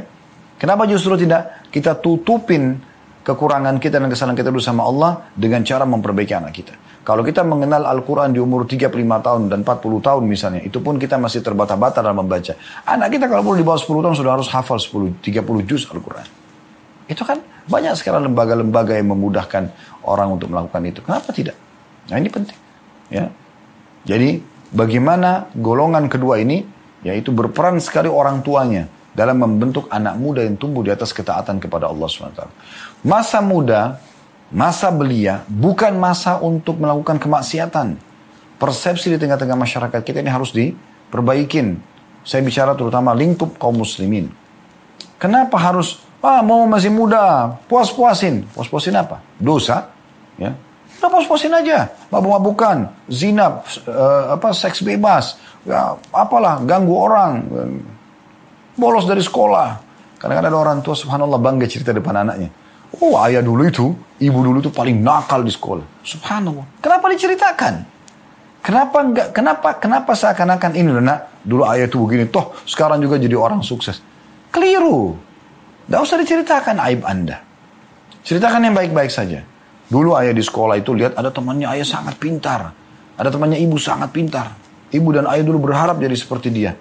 [0.55, 2.79] Kenapa justru tidak kita tutupin
[3.29, 6.73] kekurangan kita dan kesalahan kita dulu sama Allah dengan cara memperbaiki anak kita.
[7.05, 11.17] Kalau kita mengenal Al-Quran di umur 35 tahun dan 40 tahun misalnya, itu pun kita
[11.21, 12.53] masih terbata-bata dalam membaca.
[12.85, 16.25] Anak kita kalau perlu di bawah 10 tahun sudah harus hafal 10, 30 juz Al-Quran.
[17.09, 19.73] Itu kan banyak sekarang lembaga-lembaga yang memudahkan
[20.05, 20.99] orang untuk melakukan itu.
[21.01, 21.57] Kenapa tidak?
[22.09, 22.57] Nah ini penting.
[23.09, 23.33] Ya.
[24.05, 24.41] Jadi
[24.73, 26.61] bagaimana golongan kedua ini
[27.01, 31.89] yaitu berperan sekali orang tuanya dalam membentuk anak muda yang tumbuh di atas ketaatan kepada
[31.89, 32.41] Allah SWT.
[33.03, 33.97] Masa muda,
[34.53, 37.97] masa belia bukan masa untuk melakukan kemaksiatan.
[38.59, 41.79] Persepsi di tengah-tengah masyarakat kita ini harus diperbaikin.
[42.27, 44.27] Saya bicara terutama lingkup kaum muslimin.
[45.19, 48.43] Kenapa harus Ah, mau masih muda, puas-puasin.
[48.51, 49.23] Puas-puasin apa?
[49.39, 49.87] Dosa,
[50.35, 50.51] ya.
[50.99, 51.87] Udah puas-puasin aja.
[52.11, 57.47] Mabuk-mabukan, zina, uh, apa seks bebas, ya, apalah, ganggu orang,
[58.79, 59.67] bolos dari sekolah.
[60.15, 62.49] Kadang-kadang ada orang tua subhanallah bangga cerita depan anaknya.
[63.03, 66.01] Oh ayah dulu itu, ibu dulu itu paling nakal di sekolah.
[66.01, 66.81] Subhanallah.
[66.81, 67.73] Kenapa diceritakan?
[68.59, 69.27] Kenapa enggak?
[69.31, 69.69] Kenapa?
[69.77, 71.43] Kenapa seakan-akan ini nak?
[71.45, 74.03] Dulu ayah itu begini, toh sekarang juga jadi orang sukses.
[74.49, 75.15] Keliru.
[75.85, 77.39] Tidak usah diceritakan aib Anda.
[78.25, 79.41] Ceritakan yang baik-baik saja.
[79.89, 82.73] Dulu ayah di sekolah itu lihat ada temannya ayah sangat pintar.
[83.17, 84.53] Ada temannya ibu sangat pintar.
[84.93, 86.77] Ibu dan ayah dulu berharap jadi seperti dia.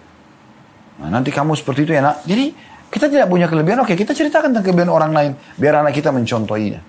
[0.99, 2.27] Nah, nanti kamu seperti itu ya nak.
[2.27, 2.51] Jadi
[2.89, 3.85] kita tidak punya kelebihan.
[3.85, 5.33] Oke kita ceritakan tentang kelebihan orang lain.
[5.55, 6.81] Biar anak kita mencontohinya.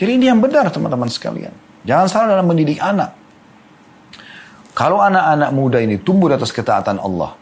[0.00, 1.52] Jadi ini yang benar teman-teman sekalian.
[1.84, 3.16] Jangan salah dalam mendidik anak.
[4.72, 7.36] Kalau anak-anak muda ini tumbuh di atas ketaatan Allah,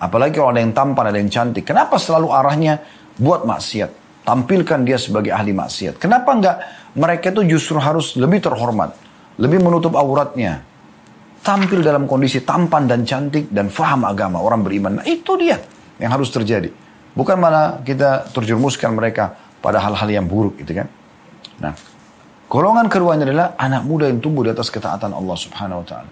[0.00, 2.82] apalagi kalau ada yang tampan, ada yang cantik, kenapa selalu arahnya
[3.20, 4.24] buat maksiat?
[4.26, 6.00] Tampilkan dia sebagai ahli maksiat.
[6.02, 6.56] Kenapa enggak
[6.96, 8.96] mereka itu justru harus lebih terhormat,
[9.38, 10.66] lebih menutup auratnya,
[11.40, 15.00] tampil dalam kondisi tampan dan cantik dan faham agama orang beriman.
[15.00, 15.56] Nah, itu dia
[15.96, 16.68] yang harus terjadi.
[17.16, 20.86] Bukan malah kita terjerumuskan mereka pada hal-hal yang buruk gitu kan.
[21.60, 21.72] Nah,
[22.46, 26.10] golongan keduanya adalah anak muda yang tumbuh di atas ketaatan Allah Subhanahu wa taala.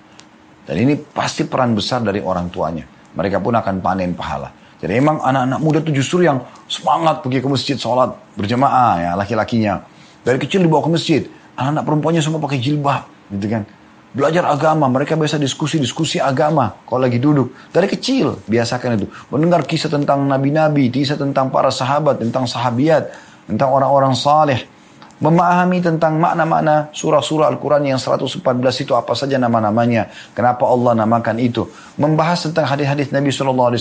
[0.69, 2.85] Dan ini pasti peran besar dari orang tuanya.
[3.17, 4.53] Mereka pun akan panen pahala.
[4.79, 9.81] Jadi emang anak-anak muda itu justru yang semangat pergi ke masjid sholat berjamaah ya laki-lakinya.
[10.23, 11.23] Dari kecil dibawa ke masjid.
[11.57, 13.63] Anak-anak perempuannya semua pakai jilbab gitu kan
[14.13, 17.53] belajar agama, mereka biasa diskusi-diskusi agama kalau lagi duduk.
[17.73, 19.07] Dari kecil biasakan itu.
[19.29, 23.13] Mendengar kisah tentang nabi-nabi, kisah tentang para sahabat, tentang sahabiat,
[23.49, 24.65] tentang orang-orang saleh.
[25.19, 28.39] Memahami tentang makna-makna surah-surah Al-Quran yang 114
[28.87, 30.15] itu apa saja nama-namanya.
[30.31, 31.67] Kenapa Allah namakan itu.
[31.99, 33.75] Membahas tentang hadis-hadis Nabi SAW.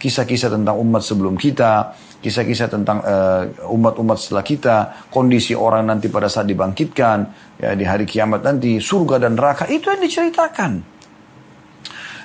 [0.00, 4.76] Kisah-kisah tentang umat sebelum kita kisah-kisah tentang uh, umat-umat setelah kita,
[5.10, 7.18] kondisi orang nanti pada saat dibangkitkan,
[7.58, 10.72] ya di hari kiamat nanti, surga dan neraka, itu yang diceritakan.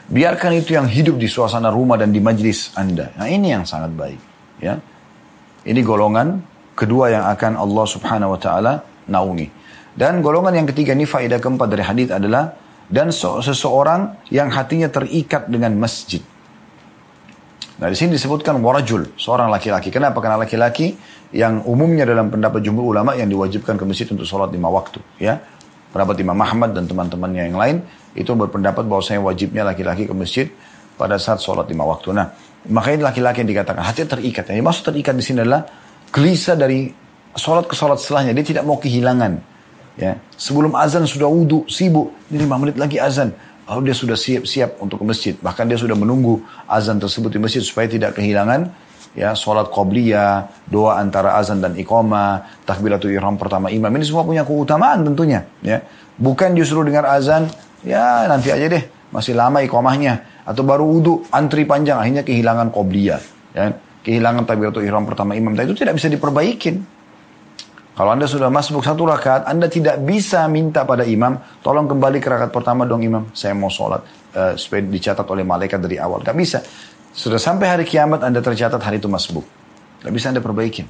[0.08, 3.12] Biarkan itu yang hidup di suasana rumah dan di majlis Anda.
[3.18, 4.22] Nah ini yang sangat baik.
[4.64, 4.80] Ya,
[5.68, 6.40] Ini golongan
[6.78, 8.74] kedua yang akan Allah subhanahu wa ta'ala
[9.12, 9.52] naungi.
[9.98, 12.56] Dan golongan yang ketiga ini faedah keempat dari hadis adalah
[12.88, 16.24] dan seseorang yang hatinya terikat dengan masjid.
[17.78, 19.94] Nah di sini disebutkan warajul, seorang laki-laki.
[19.94, 20.18] Kenapa?
[20.18, 20.98] Karena laki-laki
[21.30, 24.98] yang umumnya dalam pendapat jumhur ulama yang diwajibkan ke masjid untuk sholat lima waktu.
[25.22, 25.38] Ya,
[25.94, 27.78] pendapat Imam Ahmad dan teman-temannya yang lain
[28.18, 30.50] itu berpendapat bahwa saya wajibnya laki-laki ke masjid
[30.98, 32.18] pada saat sholat lima waktu.
[32.18, 32.34] Nah,
[32.66, 34.50] makanya laki-laki yang dikatakan hati terikat.
[34.50, 35.62] Yang maksud terikat di sini adalah
[36.10, 36.90] gelisah dari
[37.38, 38.34] sholat ke sholat setelahnya.
[38.34, 39.54] Dia tidak mau kehilangan.
[39.98, 42.14] Ya, sebelum azan sudah wudhu, sibuk.
[42.34, 43.34] Ini lima menit lagi azan
[43.68, 45.34] Oh dia sudah siap-siap untuk ke masjid.
[45.36, 46.40] Bahkan dia sudah menunggu
[46.72, 48.72] azan tersebut di masjid supaya tidak kehilangan
[49.18, 53.90] ya sholat qobliyah, doa antara azan dan iqamah, takbiratul ihram pertama imam.
[53.90, 55.44] Ini semua punya keutamaan tentunya.
[55.66, 55.82] Ya.
[56.22, 57.50] Bukan justru dengar azan,
[57.82, 60.46] ya nanti aja deh, masih lama iqamahnya.
[60.48, 63.20] Atau baru wudhu, antri panjang, akhirnya kehilangan qobliyah.
[63.58, 63.74] Ya.
[64.06, 65.52] Kehilangan takbiratul ihram pertama imam.
[65.58, 66.97] Itu tidak bisa diperbaikin.
[67.98, 72.30] Kalau Anda sudah masuk satu rakaat, Anda tidak bisa minta pada imam, tolong kembali ke
[72.30, 74.06] rakaat pertama dong imam, saya mau sholat.
[74.38, 76.22] Uh, supaya dicatat oleh malaikat dari awal.
[76.22, 76.62] Gak bisa.
[77.10, 79.42] Sudah sampai hari kiamat Anda tercatat hari itu masbuk.
[80.06, 80.86] Gak bisa Anda perbaikin.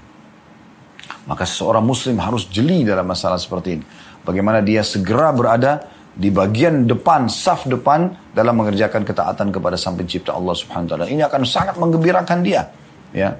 [1.31, 3.85] Maka seseorang muslim harus jeli dalam masalah seperti ini.
[4.27, 10.35] Bagaimana dia segera berada di bagian depan, saf depan dalam mengerjakan ketaatan kepada sang pencipta
[10.35, 11.05] Allah subhanahu wa ta'ala.
[11.07, 12.67] Ini akan sangat menggembirakan dia.
[13.15, 13.31] ya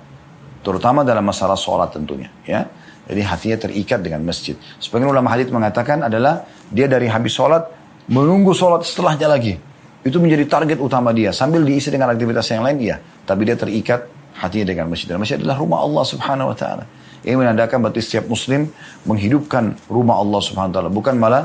[0.63, 2.31] Terutama dalam masalah sholat tentunya.
[2.47, 2.63] ya
[3.07, 4.59] jadi hatinya terikat dengan masjid.
[4.83, 7.63] Sebagian ulama hadith mengatakan adalah dia dari habis sholat
[8.11, 9.55] menunggu sholat setelahnya lagi.
[10.03, 11.31] Itu menjadi target utama dia.
[11.31, 12.99] Sambil diisi dengan aktivitas yang lain, iya.
[12.99, 14.07] Tapi dia terikat
[14.39, 15.07] hatinya dengan masjid.
[15.11, 16.83] Dan masjid adalah rumah Allah subhanahu wa ta'ala.
[17.23, 18.71] Ini menandakan berarti setiap muslim
[19.03, 20.89] menghidupkan rumah Allah subhanahu wa ta'ala.
[20.91, 21.43] Bukan malah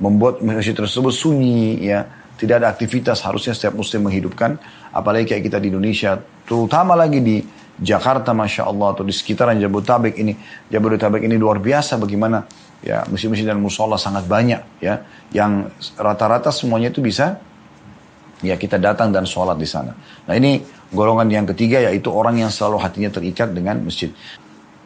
[0.00, 2.04] membuat masjid tersebut sunyi, ya.
[2.38, 4.56] Tidak ada aktivitas harusnya setiap muslim menghidupkan.
[4.92, 6.16] Apalagi kayak kita di Indonesia.
[6.48, 7.42] Terutama lagi di
[7.78, 10.34] Jakarta Masya Allah atau di sekitaran Jabodetabek ini.
[10.68, 12.42] Jabodetabek ini luar biasa bagaimana
[12.82, 15.02] ya masjid-masjid dan musola sangat banyak ya
[15.34, 15.66] yang
[15.98, 17.38] rata-rata semuanya itu bisa
[18.42, 19.94] ya kita datang dan sholat di sana.
[20.26, 24.10] Nah ini golongan yang ketiga yaitu orang yang selalu hatinya terikat dengan masjid.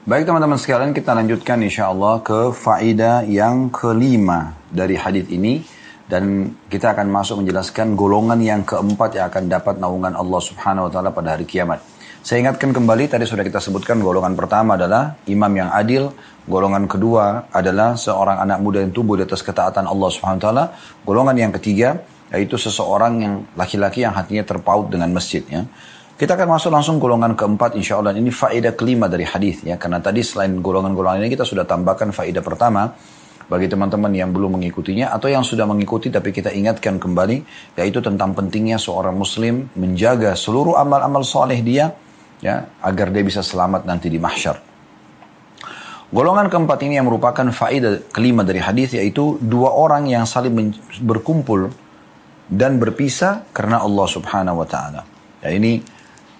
[0.03, 5.63] Baik teman-teman sekalian kita lanjutkan insya Allah ke faida yang kelima dari hadis ini.
[6.03, 10.93] Dan kita akan masuk menjelaskan golongan yang keempat yang akan dapat naungan Allah Subhanahu wa
[10.93, 11.81] taala pada hari kiamat.
[12.23, 16.15] Saya ingatkan kembali, tadi sudah kita sebutkan golongan pertama adalah imam yang adil,
[16.47, 20.71] golongan kedua adalah seorang anak muda yang tumbuh di atas ketaatan Allah Subhanahu wa
[21.03, 21.99] golongan yang ketiga
[22.31, 25.67] yaitu seseorang yang laki-laki yang hatinya terpaut dengan masjid ya.
[26.15, 28.15] Kita akan masuk langsung golongan keempat insya Allah.
[28.15, 29.75] Ini faedah kelima dari hadis ya.
[29.75, 32.95] Karena tadi selain golongan-golongan ini kita sudah tambahkan faedah pertama
[33.51, 37.43] bagi teman-teman yang belum mengikutinya atau yang sudah mengikuti tapi kita ingatkan kembali
[37.75, 41.91] yaitu tentang pentingnya seorang muslim menjaga seluruh amal-amal soleh dia
[42.43, 44.59] ya agar dia bisa selamat nanti di mahsyar.
[46.13, 50.53] Golongan keempat ini yang merupakan faedah kelima dari hadis yaitu dua orang yang saling
[51.01, 51.73] berkumpul
[52.53, 55.09] dan berpisah karena Allah Subhanahu wa taala.
[55.41, 55.81] Ya ini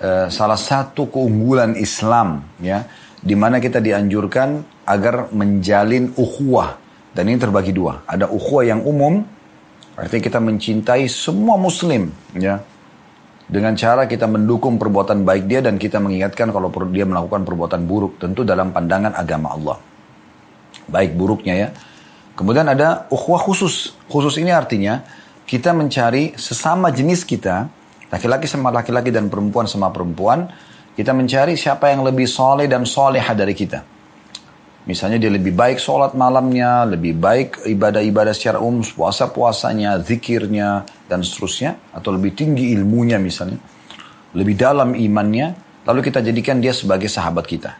[0.05, 2.85] uh, salah satu keunggulan Islam ya
[3.17, 6.77] di mana kita dianjurkan agar menjalin ukhuwah
[7.17, 8.05] dan ini terbagi dua.
[8.05, 9.25] Ada ukhuwah yang umum
[9.97, 12.61] artinya kita mencintai semua muslim ya
[13.53, 18.17] dengan cara kita mendukung perbuatan baik dia dan kita mengingatkan kalau dia melakukan perbuatan buruk
[18.17, 19.77] tentu dalam pandangan agama Allah.
[20.89, 21.69] Baik buruknya ya.
[22.33, 23.93] Kemudian ada ukhuwah khusus.
[24.09, 25.05] Khusus ini artinya
[25.45, 27.69] kita mencari sesama jenis kita,
[28.09, 30.49] laki-laki sama laki-laki dan perempuan sama perempuan,
[30.97, 33.92] kita mencari siapa yang lebih soleh dan soleha dari kita.
[34.83, 41.79] Misalnya dia lebih baik sholat malamnya, lebih baik ibadah-ibadah secara umum, puasa-puasanya, zikirnya, dan seterusnya.
[41.95, 43.63] Atau lebih tinggi ilmunya misalnya.
[44.35, 45.55] Lebih dalam imannya,
[45.87, 47.71] lalu kita jadikan dia sebagai sahabat kita.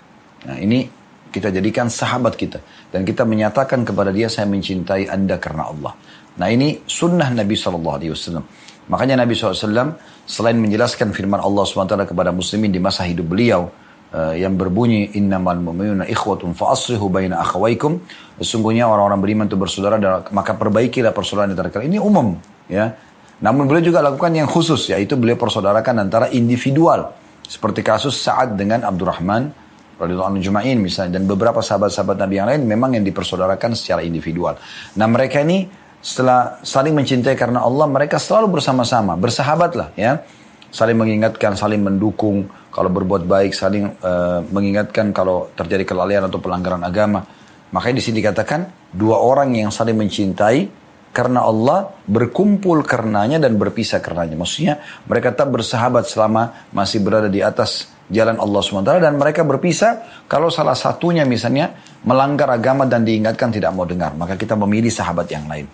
[0.47, 0.87] Nah ini
[1.35, 2.63] kita jadikan sahabat kita.
[2.95, 5.99] Dan kita menyatakan kepada dia, saya mencintai anda karena Allah.
[6.39, 8.63] Nah ini sunnah Nabi SAW.
[8.87, 13.71] Makanya Nabi SAW selain menjelaskan firman Allah SWT kepada muslimin di masa hidup beliau,
[14.13, 17.99] uh, yang berbunyi innamal mu'minuna ikhwatun fa aslihu baina akhawaykum.
[18.39, 19.97] Sesungguhnya orang-orang beriman itu bersaudara
[20.31, 21.97] maka perbaikilah persaudaraan antara kalian.
[21.97, 22.37] Ini umum
[22.69, 22.93] ya.
[23.43, 27.11] Namun beliau juga lakukan yang khusus yaitu beliau persaudarakan antara individual.
[27.43, 29.51] Seperti kasus Sa'ad dengan Abdurrahman
[29.99, 34.57] radhiyallahu anhu Jumain misalnya dan beberapa sahabat-sahabat Nabi yang lain memang yang dipersaudarakan secara individual.
[34.95, 35.67] Nah mereka ini
[36.03, 40.23] setelah saling mencintai karena Allah mereka selalu bersama-sama bersahabatlah ya.
[40.73, 46.81] Saling mengingatkan saling mendukung kalau berbuat baik saling uh, mengingatkan kalau terjadi kelalaian atau pelanggaran
[46.81, 47.21] agama.
[47.73, 54.01] Makanya di sini dikatakan dua orang yang saling mencintai karena Allah berkumpul karenanya dan berpisah
[54.01, 54.41] karenanya.
[54.41, 60.25] Maksudnya mereka tetap bersahabat selama masih berada di atas jalan Allah SWT dan mereka berpisah
[60.25, 61.77] kalau salah satunya misalnya
[62.09, 64.17] melanggar agama dan diingatkan tidak mau dengar.
[64.17, 65.69] Maka kita memilih sahabat yang lain.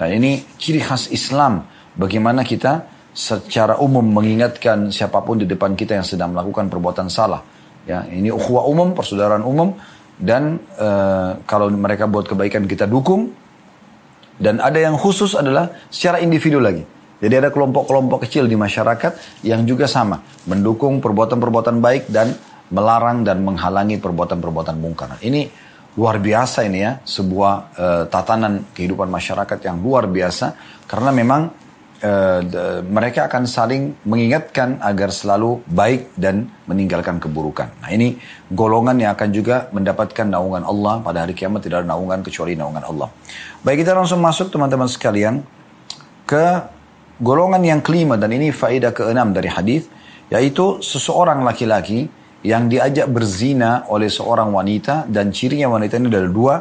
[0.00, 1.68] Nah ini ciri khas Islam.
[1.92, 7.42] Bagaimana kita secara umum mengingatkan siapa pun di depan kita yang sedang melakukan perbuatan salah.
[7.88, 9.74] Ya, ini ukhuwah umum, persaudaraan umum
[10.20, 10.88] dan e,
[11.48, 13.32] kalau mereka buat kebaikan kita dukung
[14.36, 16.84] dan ada yang khusus adalah secara individu lagi.
[17.20, 22.32] Jadi ada kelompok-kelompok kecil di masyarakat yang juga sama, mendukung perbuatan-perbuatan baik dan
[22.72, 25.20] melarang dan menghalangi perbuatan-perbuatan mungkar.
[25.20, 25.44] Ini
[26.00, 30.56] luar biasa ini ya, sebuah e, tatanan kehidupan masyarakat yang luar biasa
[30.88, 31.59] karena memang
[32.04, 32.40] uh,
[32.84, 37.70] mereka akan saling mengingatkan agar selalu baik dan meninggalkan keburukan.
[37.80, 38.16] Nah ini
[38.50, 42.84] golongan yang akan juga mendapatkan naungan Allah pada hari kiamat tidak ada naungan kecuali naungan
[42.84, 43.08] Allah.
[43.60, 45.44] Baik kita langsung masuk teman-teman sekalian
[46.24, 46.44] ke
[47.20, 49.86] golongan yang kelima dan ini faedah keenam dari hadis
[50.32, 52.08] yaitu seseorang laki-laki
[52.40, 56.54] yang diajak berzina oleh seorang wanita dan cirinya wanita ini adalah dua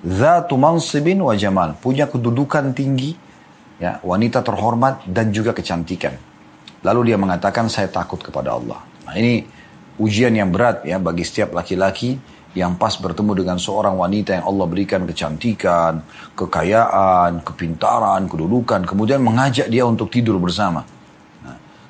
[0.00, 3.27] zatu mansibin wa jamal punya kedudukan tinggi
[3.78, 6.14] ya, wanita terhormat dan juga kecantikan.
[6.86, 8.78] Lalu dia mengatakan saya takut kepada Allah.
[9.06, 9.42] Nah ini
[9.98, 12.18] ujian yang berat ya bagi setiap laki-laki
[12.54, 16.02] yang pas bertemu dengan seorang wanita yang Allah berikan kecantikan,
[16.34, 20.82] kekayaan, kepintaran, kedudukan, kemudian mengajak dia untuk tidur bersama.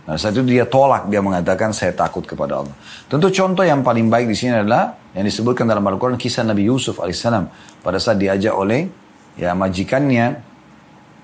[0.09, 2.73] Nah, saat itu dia tolak, dia mengatakan saya takut kepada Allah.
[3.13, 6.97] Tentu contoh yang paling baik di sini adalah yang disebutkan dalam Al-Quran kisah Nabi Yusuf
[6.97, 7.45] alaihissalam
[7.85, 8.89] pada saat diajak oleh
[9.37, 10.48] ya majikannya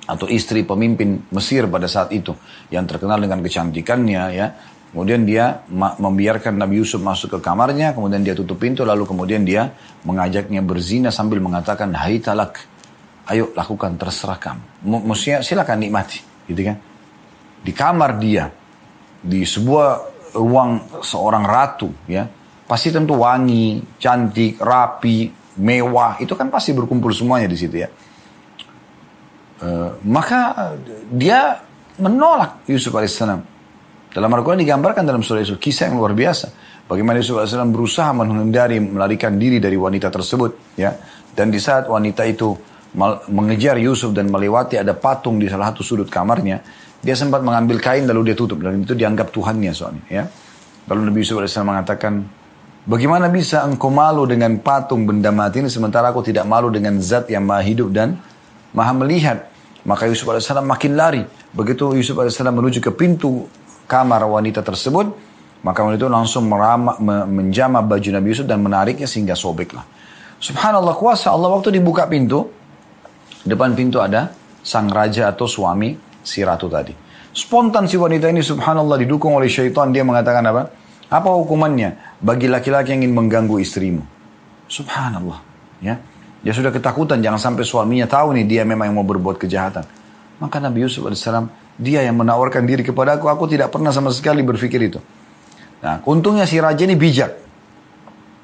[0.05, 2.37] atau istri pemimpin Mesir pada saat itu
[2.69, 4.49] yang terkenal dengan kecantikannya ya.
[4.95, 9.75] Kemudian dia membiarkan Nabi Yusuf masuk ke kamarnya kemudian dia tutup pintu lalu kemudian dia
[10.07, 12.63] mengajaknya berzina sambil mengatakan hai talak
[13.27, 16.79] ayo lakukan terserah kamu maksudnya silakan nikmati gitu kan.
[17.59, 18.47] Di kamar dia
[19.19, 22.23] di sebuah ruang seorang ratu ya
[22.65, 27.89] pasti tentu wangi cantik rapi mewah itu kan pasti berkumpul semuanya di situ ya
[29.63, 30.75] Eh, maka
[31.07, 31.63] dia
[32.03, 33.41] menolak Yusuf alaihissalam.
[34.11, 36.51] Dalam Al-Quran digambarkan dalam surah Yusuf kisah yang luar biasa.
[36.91, 40.91] Bagaimana Yusuf alaihissalam berusaha menghindari melarikan diri dari wanita tersebut, ya.
[41.35, 42.55] Dan di saat wanita itu
[43.31, 46.63] mengejar Yusuf dan melewati ada patung di salah satu sudut kamarnya,
[47.03, 50.25] dia sempat mengambil kain lalu dia tutup dan itu dianggap Tuhannya soalnya, ya.
[50.91, 52.15] Lalu Nabi Yusuf alaihissalam mengatakan,
[52.85, 57.33] Bagaimana bisa engkau malu dengan patung benda mati ini sementara aku tidak malu dengan zat
[57.33, 58.21] yang maha hidup dan
[58.75, 59.49] maha melihat.
[59.85, 61.23] Maka Yusuf AS makin lari.
[61.55, 63.47] Begitu Yusuf AS menuju ke pintu
[63.87, 65.13] kamar wanita tersebut,
[65.65, 66.97] maka wanita itu langsung merama,
[67.29, 69.85] menjama baju Nabi Yusuf dan menariknya sehingga sobeklah.
[70.41, 72.49] Subhanallah kuasa Allah waktu dibuka pintu,
[73.45, 74.33] depan pintu ada
[74.65, 76.93] sang raja atau suami si ratu tadi.
[77.35, 80.63] Spontan si wanita ini subhanallah didukung oleh syaitan dia mengatakan apa?
[81.13, 84.03] Apa hukumannya bagi laki-laki yang ingin mengganggu istrimu?
[84.71, 85.39] Subhanallah.
[85.85, 86.01] Ya.
[86.45, 89.89] Dia sudah ketakutan jangan sampai suaminya tahu nih dia memang yang mau berbuat kejahatan.
[90.45, 91.25] Maka Nabi Yusuf AS,
[91.81, 95.01] dia yang menawarkan diri kepada aku, aku tidak pernah sama sekali berpikir itu.
[95.81, 97.33] Nah, untungnya si raja ini bijak.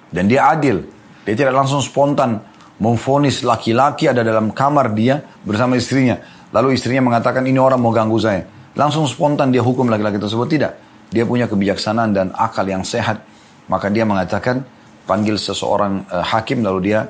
[0.08, 0.80] Dan dia adil.
[1.28, 2.40] Dia tidak langsung spontan
[2.80, 6.16] memfonis laki-laki ada dalam kamar dia bersama istrinya.
[6.50, 8.48] Lalu istrinya mengatakan ini orang mau ganggu saya.
[8.74, 10.48] Langsung spontan dia hukum laki-laki tersebut.
[10.48, 10.72] Tidak.
[11.12, 13.22] Dia punya kebijaksanaan dan akal yang sehat.
[13.68, 14.64] Maka dia mengatakan
[15.04, 17.06] panggil seseorang uh, hakim lalu dia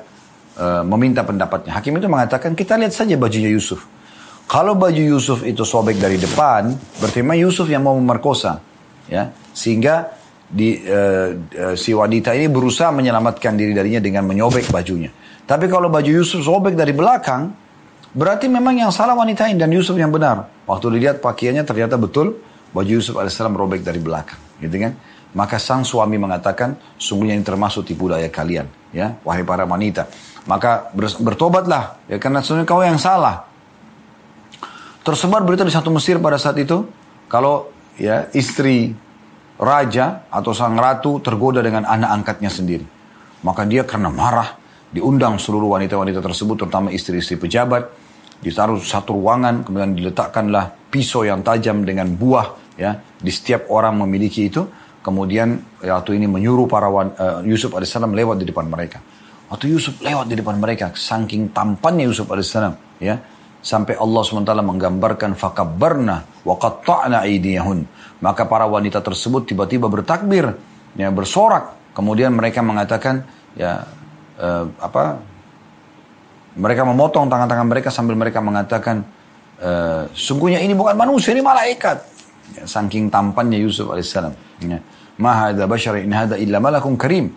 [0.57, 1.77] uh, meminta pendapatnya.
[1.77, 3.85] Hakim itu mengatakan kita lihat saja bajunya Yusuf.
[4.51, 8.59] Kalau baju Yusuf itu sobek dari depan, berarti Yusuf yang mau memerkosa,
[9.07, 10.11] ya, sehingga
[10.51, 15.07] di, uh, uh, si wanita ini berusaha menyelamatkan diri darinya dengan menyobek bajunya.
[15.47, 17.47] Tapi kalau baju Yusuf sobek dari belakang,
[18.11, 20.51] berarti memang yang salah wanita ini dan Yusuf yang benar.
[20.67, 22.43] Waktu dilihat pakaiannya ternyata betul
[22.75, 24.99] baju Yusuf alaihissalam robek dari belakang, gitu kan?
[25.31, 30.11] Maka sang suami mengatakan, sungguhnya ini termasuk tipu daya kalian, ya, wahai para wanita.
[30.43, 30.91] Maka
[31.23, 33.47] bertobatlah, ya karena sebenarnya kau yang salah.
[35.01, 36.83] Tersebar berita di satu Mesir pada saat itu,
[37.31, 38.91] kalau ya istri
[39.55, 42.83] raja atau sang ratu tergoda dengan anak angkatnya sendiri.
[43.47, 44.59] Maka dia karena marah,
[44.91, 47.87] diundang seluruh wanita-wanita tersebut, terutama istri-istri pejabat,
[48.43, 54.51] ditaruh satu ruangan, kemudian diletakkanlah pisau yang tajam dengan buah, ya, di setiap orang memiliki
[54.51, 54.67] itu.
[55.01, 59.01] Kemudian waktu ini menyuruh para uh, Yusuf alaihissalam lewat di depan mereka.
[59.49, 63.17] Waktu Yusuf lewat di depan mereka, saking tampannya Yusuf alaihissalam, ya,
[63.61, 67.85] Sampai Allah SWT menggambarkan fakabbarna wa qatta'na aydiyahun.
[68.25, 70.57] Maka para wanita tersebut tiba-tiba bertakbir,
[70.97, 71.93] ya bersorak.
[71.93, 73.21] Kemudian mereka mengatakan
[73.53, 73.85] ya
[74.41, 75.21] uh, apa?
[76.57, 79.05] Mereka memotong tangan-tangan mereka sambil mereka mengatakan
[79.61, 82.10] uh, sungguhnya ini bukan manusia, ini malaikat.
[82.51, 84.33] Ya, saking tampannya Yusuf alaihissalam.
[84.65, 84.79] Ya.
[85.21, 87.31] Ma hadza bashar in hadza illa malakun karim.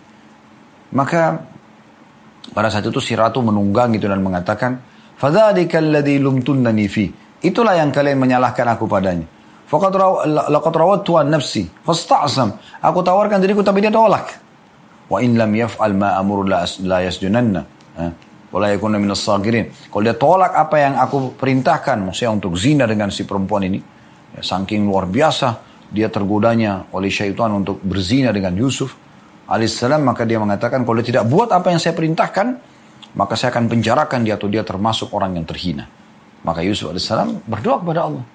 [0.91, 1.39] Maka
[2.51, 4.79] pada saat itu si ratu menunggang gitu dan mengatakan,
[5.15, 7.07] Fadzalika alladhi lumtunnani fi.
[7.39, 9.23] Itulah yang kalian menyalahkan aku padanya.
[9.65, 9.97] Faqad
[10.51, 12.53] laqad rawattu an nafsi fasta'sam.
[12.83, 14.37] Aku tawarkan diriku tapi dia tolak.
[15.09, 17.61] Wa in lam yaf'al ma amur la, la yasjunanna.
[18.55, 23.79] Kalau dia tolak apa yang aku perintahkan, maksudnya untuk zina dengan si perempuan ini,
[24.35, 28.97] ya, saking luar biasa dia tergodanya oleh syaitan untuk berzina dengan Yusuf
[29.47, 32.47] alaihissalam, maka dia mengatakan kalau dia tidak buat apa yang saya perintahkan,
[33.15, 35.87] maka saya akan penjarakan dia atau dia termasuk orang yang terhina.
[36.45, 37.09] Maka Yusuf AS
[37.45, 38.25] berdoa kepada Allah.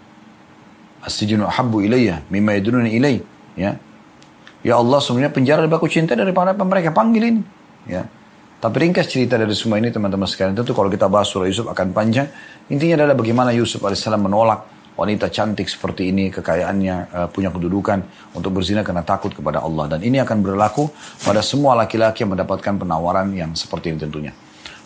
[1.01, 3.23] As-sijinu ahabbu ilayya mimma yadununi ilay.
[3.55, 3.79] Ya.
[4.61, 7.43] Ya Allah sebenarnya penjara lebih aku cinta daripada apa mereka panggil ini.
[7.89, 8.05] Ya.
[8.61, 10.53] Tapi ringkas cerita dari semua ini teman-teman sekalian.
[10.53, 12.29] Tentu kalau kita bahas surah Yusuf akan panjang.
[12.69, 18.05] Intinya adalah bagaimana Yusuf AS menolak wanita cantik seperti ini, kekayaannya, uh, punya kedudukan
[18.37, 19.97] untuk berzina karena takut kepada Allah.
[19.97, 20.93] Dan ini akan berlaku
[21.25, 24.33] pada semua laki-laki yang mendapatkan penawaran yang seperti ini tentunya.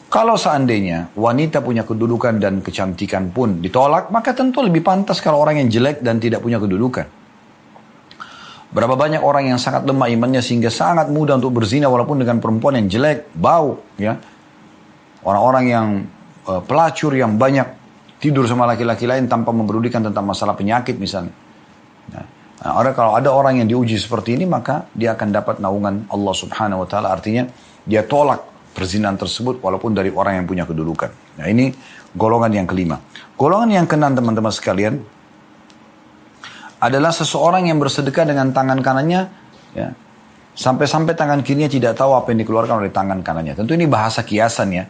[0.07, 5.59] Kalau seandainya wanita punya kedudukan dan kecantikan pun ditolak, maka tentu lebih pantas kalau orang
[5.59, 7.11] yang jelek dan tidak punya kedudukan.
[8.71, 12.79] Berapa banyak orang yang sangat lemah imannya sehingga sangat mudah untuk berzina walaupun dengan perempuan
[12.79, 14.15] yang jelek, bau, ya.
[15.27, 15.87] Orang-orang yang
[16.47, 17.84] uh, pelacur yang banyak
[18.25, 21.37] tidur sama laki-laki lain tanpa mempedulikan tentang masalah penyakit misalnya.
[22.09, 22.25] Nah,
[22.81, 26.83] orang kalau ada orang yang diuji seperti ini maka dia akan dapat naungan Allah Subhanahu
[26.85, 27.45] wa taala artinya
[27.85, 31.37] dia tolak perzinahan tersebut walaupun dari orang yang punya kedudukan.
[31.37, 31.68] Nah ini
[32.16, 32.97] golongan yang kelima.
[33.37, 35.05] Golongan yang keenam teman-teman sekalian
[36.81, 39.20] adalah seseorang yang bersedekah dengan tangan kanannya
[39.77, 39.93] ya
[40.55, 43.53] sampai-sampai tangan kirinya tidak tahu apa yang dikeluarkan oleh tangan kanannya.
[43.59, 44.85] Tentu ini bahasa kiasan ya.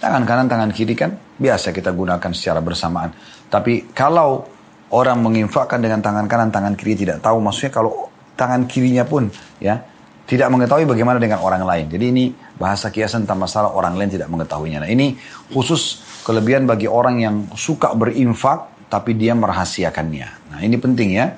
[0.00, 3.12] Tangan kanan, tangan kiri kan biasa kita gunakan secara bersamaan.
[3.52, 4.48] Tapi kalau
[4.96, 9.28] orang menginfakkan dengan tangan kanan, tangan kiri tidak tahu, maksudnya kalau tangan kirinya pun
[9.60, 9.76] ya
[10.24, 11.86] tidak mengetahui bagaimana dengan orang lain.
[11.92, 12.24] Jadi ini
[12.56, 14.86] bahasa kiasan tentang masalah orang lain tidak mengetahuinya.
[14.86, 15.18] Nah ini
[15.52, 20.54] khusus kelebihan bagi orang yang suka berinfak tapi dia merahasiakannya.
[20.54, 21.34] Nah ini penting ya.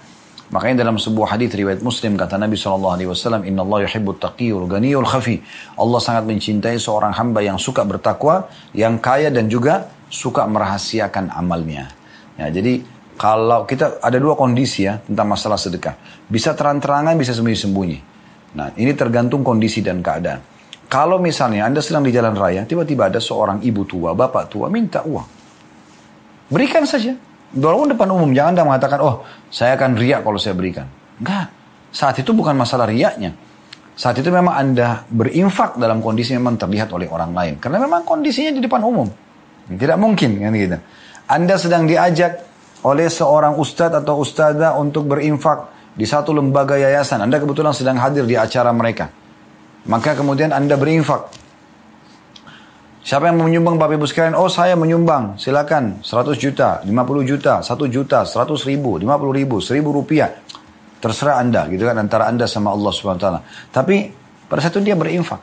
[0.52, 4.68] Makanya dalam sebuah hadis riwayat Muslim kata Nabi Shallallahu Alaihi Wasallam, Inna Allah yuhibbut taqiyul
[4.68, 5.40] ganiyul khafi.
[5.80, 11.88] Allah sangat mencintai seorang hamba yang suka bertakwa, yang kaya dan juga suka merahasiakan amalnya.
[12.36, 12.84] Ya, jadi
[13.16, 15.96] kalau kita ada dua kondisi ya tentang masalah sedekah.
[16.28, 17.98] Bisa terang-terangan, bisa sembunyi-sembunyi.
[18.52, 20.44] Nah, ini tergantung kondisi dan keadaan.
[20.92, 25.00] Kalau misalnya Anda sedang di jalan raya, tiba-tiba ada seorang ibu tua, bapak tua minta
[25.00, 25.24] uang.
[26.52, 27.16] Berikan saja.
[27.52, 30.88] Walaupun depan umum, jangan Anda mengatakan, oh saya akan riak kalau saya berikan.
[31.20, 31.52] Enggak.
[31.92, 33.36] Saat itu bukan masalah riaknya.
[33.92, 37.54] Saat itu memang Anda berinfak dalam kondisi memang terlihat oleh orang lain.
[37.60, 39.04] Karena memang kondisinya di depan umum.
[39.68, 40.78] Tidak mungkin kan gitu.
[41.28, 42.40] Anda sedang diajak
[42.82, 47.20] oleh seorang ustadz atau ustadzah untuk berinfak di satu lembaga yayasan.
[47.20, 49.12] Anda kebetulan sedang hadir di acara mereka.
[49.84, 51.28] Maka kemudian Anda berinfak.
[53.02, 54.38] Siapa yang menyumbang Bapak Ibu sekalian?
[54.38, 55.34] Oh saya menyumbang.
[55.34, 60.30] Silakan 100 juta, 50 juta, 1 juta, 100 ribu, 50 ribu, 1000 rupiah.
[61.02, 63.40] Terserah Anda gitu kan antara Anda sama Allah Subhanahu taala.
[63.74, 64.06] Tapi
[64.46, 65.42] pada saat itu dia berinfak.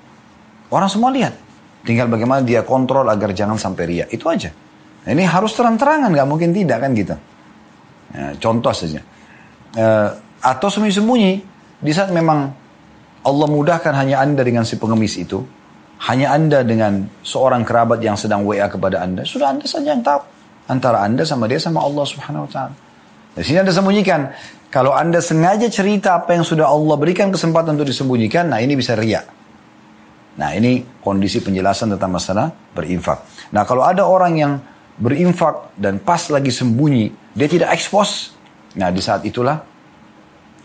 [0.72, 1.36] Orang semua lihat.
[1.84, 4.06] Tinggal bagaimana dia kontrol agar jangan sampai ria.
[4.08, 4.56] Itu aja.
[5.04, 7.16] Nah, ini harus terang-terangan, nggak mungkin tidak kan gitu.
[8.16, 9.04] Ya, contoh saja.
[9.76, 11.32] Uh, atau sembunyi-sembunyi
[11.84, 12.56] di saat memang
[13.28, 15.44] Allah mudahkan hanya anda dengan si pengemis itu
[16.08, 20.24] hanya Anda dengan seorang kerabat yang sedang WA kepada Anda, sudah Anda saja yang tahu.
[20.72, 22.76] Antara Anda sama dia sama Allah subhanahu wa ta'ala.
[23.36, 24.22] Di sini Anda sembunyikan.
[24.70, 28.94] Kalau Anda sengaja cerita apa yang sudah Allah berikan kesempatan untuk disembunyikan, nah ini bisa
[28.94, 29.26] riak.
[30.40, 33.52] Nah ini kondisi penjelasan tentang masalah berinfak.
[33.52, 34.54] Nah kalau ada orang yang
[34.96, 38.40] berinfak dan pas lagi sembunyi, dia tidak ekspos.
[38.80, 39.60] Nah di saat itulah,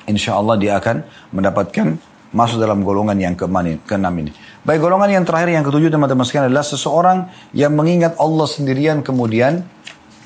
[0.07, 1.03] insya Allah dia akan
[1.35, 4.35] mendapatkan masuk dalam golongan yang keenam ini.
[4.67, 7.19] Baik golongan yang terakhir yang ketujuh teman-teman sekalian adalah seseorang
[7.55, 9.63] yang mengingat Allah sendirian kemudian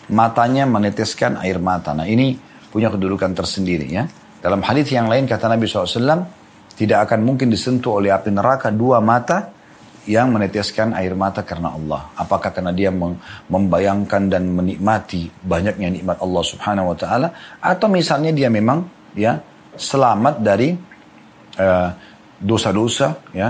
[0.09, 1.93] matanya meneteskan air mata.
[1.93, 2.33] Nah ini
[2.73, 4.09] punya kedudukan tersendiri ya.
[4.41, 6.25] Dalam hadis yang lain kata Nabi SAW,
[6.79, 9.53] tidak akan mungkin disentuh oleh api neraka dua mata
[10.09, 12.09] yang meneteskan air mata karena Allah.
[12.17, 12.89] Apakah karena dia
[13.53, 17.29] membayangkan dan menikmati banyaknya nikmat Allah Subhanahu wa taala
[17.61, 19.37] atau misalnya dia memang ya
[19.77, 20.88] selamat dari
[22.39, 23.49] dosa-dosa uh, ya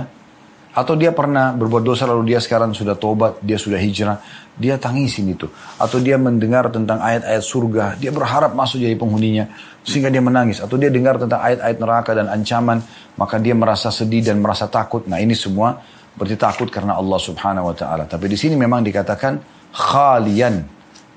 [0.79, 4.23] atau dia pernah berbuat dosa lalu dia sekarang sudah tobat, dia sudah hijrah,
[4.55, 5.51] dia tangisin itu.
[5.75, 9.51] Atau dia mendengar tentang ayat-ayat surga, dia berharap masuk jadi penghuninya
[9.83, 10.63] sehingga dia menangis.
[10.63, 12.79] Atau dia dengar tentang ayat-ayat neraka dan ancaman,
[13.19, 15.03] maka dia merasa sedih dan merasa takut.
[15.11, 15.83] Nah ini semua
[16.15, 18.07] berarti takut karena Allah subhanahu wa ta'ala.
[18.07, 19.35] Tapi di sini memang dikatakan
[19.75, 20.63] khalian,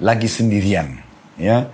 [0.01, 0.89] lagi sendirian.
[1.37, 1.69] Ya,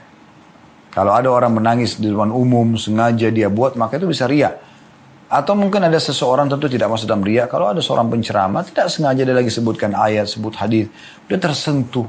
[0.91, 4.66] Kalau ada orang menangis di depan umum, sengaja dia buat, maka itu bisa riak.
[5.27, 7.51] Atau mungkin ada seseorang tentu tidak masuk dalam riak.
[7.51, 10.87] Kalau ada seorang penceramah, tidak sengaja dia lagi sebutkan ayat, sebut hadis,
[11.27, 12.07] dia tersentuh.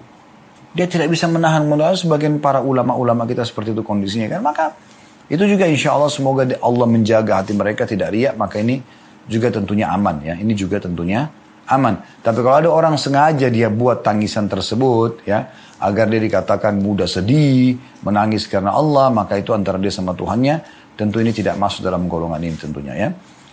[0.71, 4.41] Dia tidak bisa menahan menahan sebagian para ulama-ulama kita seperti itu kondisinya kan.
[4.47, 4.65] Maka
[5.27, 8.39] itu juga insya Allah semoga Allah menjaga hati mereka tidak riak.
[8.39, 8.79] Maka ini
[9.27, 10.39] juga tentunya aman ya.
[10.39, 11.27] Ini juga tentunya
[11.67, 12.23] aman.
[12.23, 17.79] Tapi kalau ada orang sengaja dia buat tangisan tersebut ya agar dia dikatakan mudah sedih,
[18.03, 22.43] menangis karena Allah, maka itu antara dia sama Tuhannya Tentu ini tidak masuk dalam golongan
[22.43, 23.09] ini tentunya ya.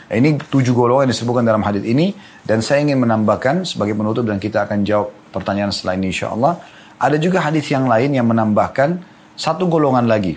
[0.06, 2.10] Ini tujuh golongan yang disebutkan dalam hadis ini
[2.42, 6.58] dan saya ingin menambahkan sebagai penutup dan kita akan jawab pertanyaan selain ini insya Allah.
[6.98, 9.02] Ada juga hadis yang lain yang menambahkan
[9.38, 10.34] satu golongan lagi.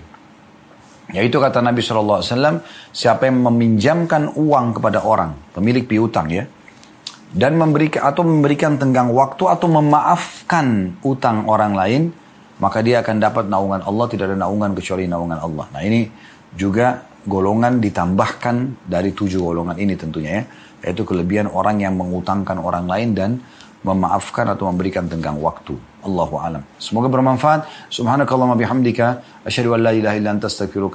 [1.09, 2.20] Yaitu kata Nabi SAW,
[2.92, 6.44] siapa yang meminjamkan uang kepada orang, pemilik piutang ya,
[7.32, 12.02] dan memberikan atau memberikan tenggang waktu atau memaafkan utang orang lain,
[12.61, 15.64] maka dia akan dapat naungan Allah, tidak ada naungan kecuali naungan Allah.
[15.72, 16.04] Nah ini
[16.55, 20.44] juga golongan ditambahkan dari tujuh golongan ini tentunya ya.
[20.78, 23.30] Yaitu kelebihan orang yang mengutangkan orang lain dan
[23.82, 25.74] memaafkan atau memberikan tenggang waktu.
[26.07, 26.62] Allahu alam.
[26.78, 27.90] Semoga bermanfaat.
[27.90, 30.49] Subhanakallahumma bihamdika asyhadu an la ilaha illa anta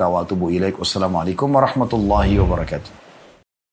[0.08, 0.80] wa atubu ilaik.
[0.80, 3.03] Wassalamualaikum warahmatullahi wabarakatuh.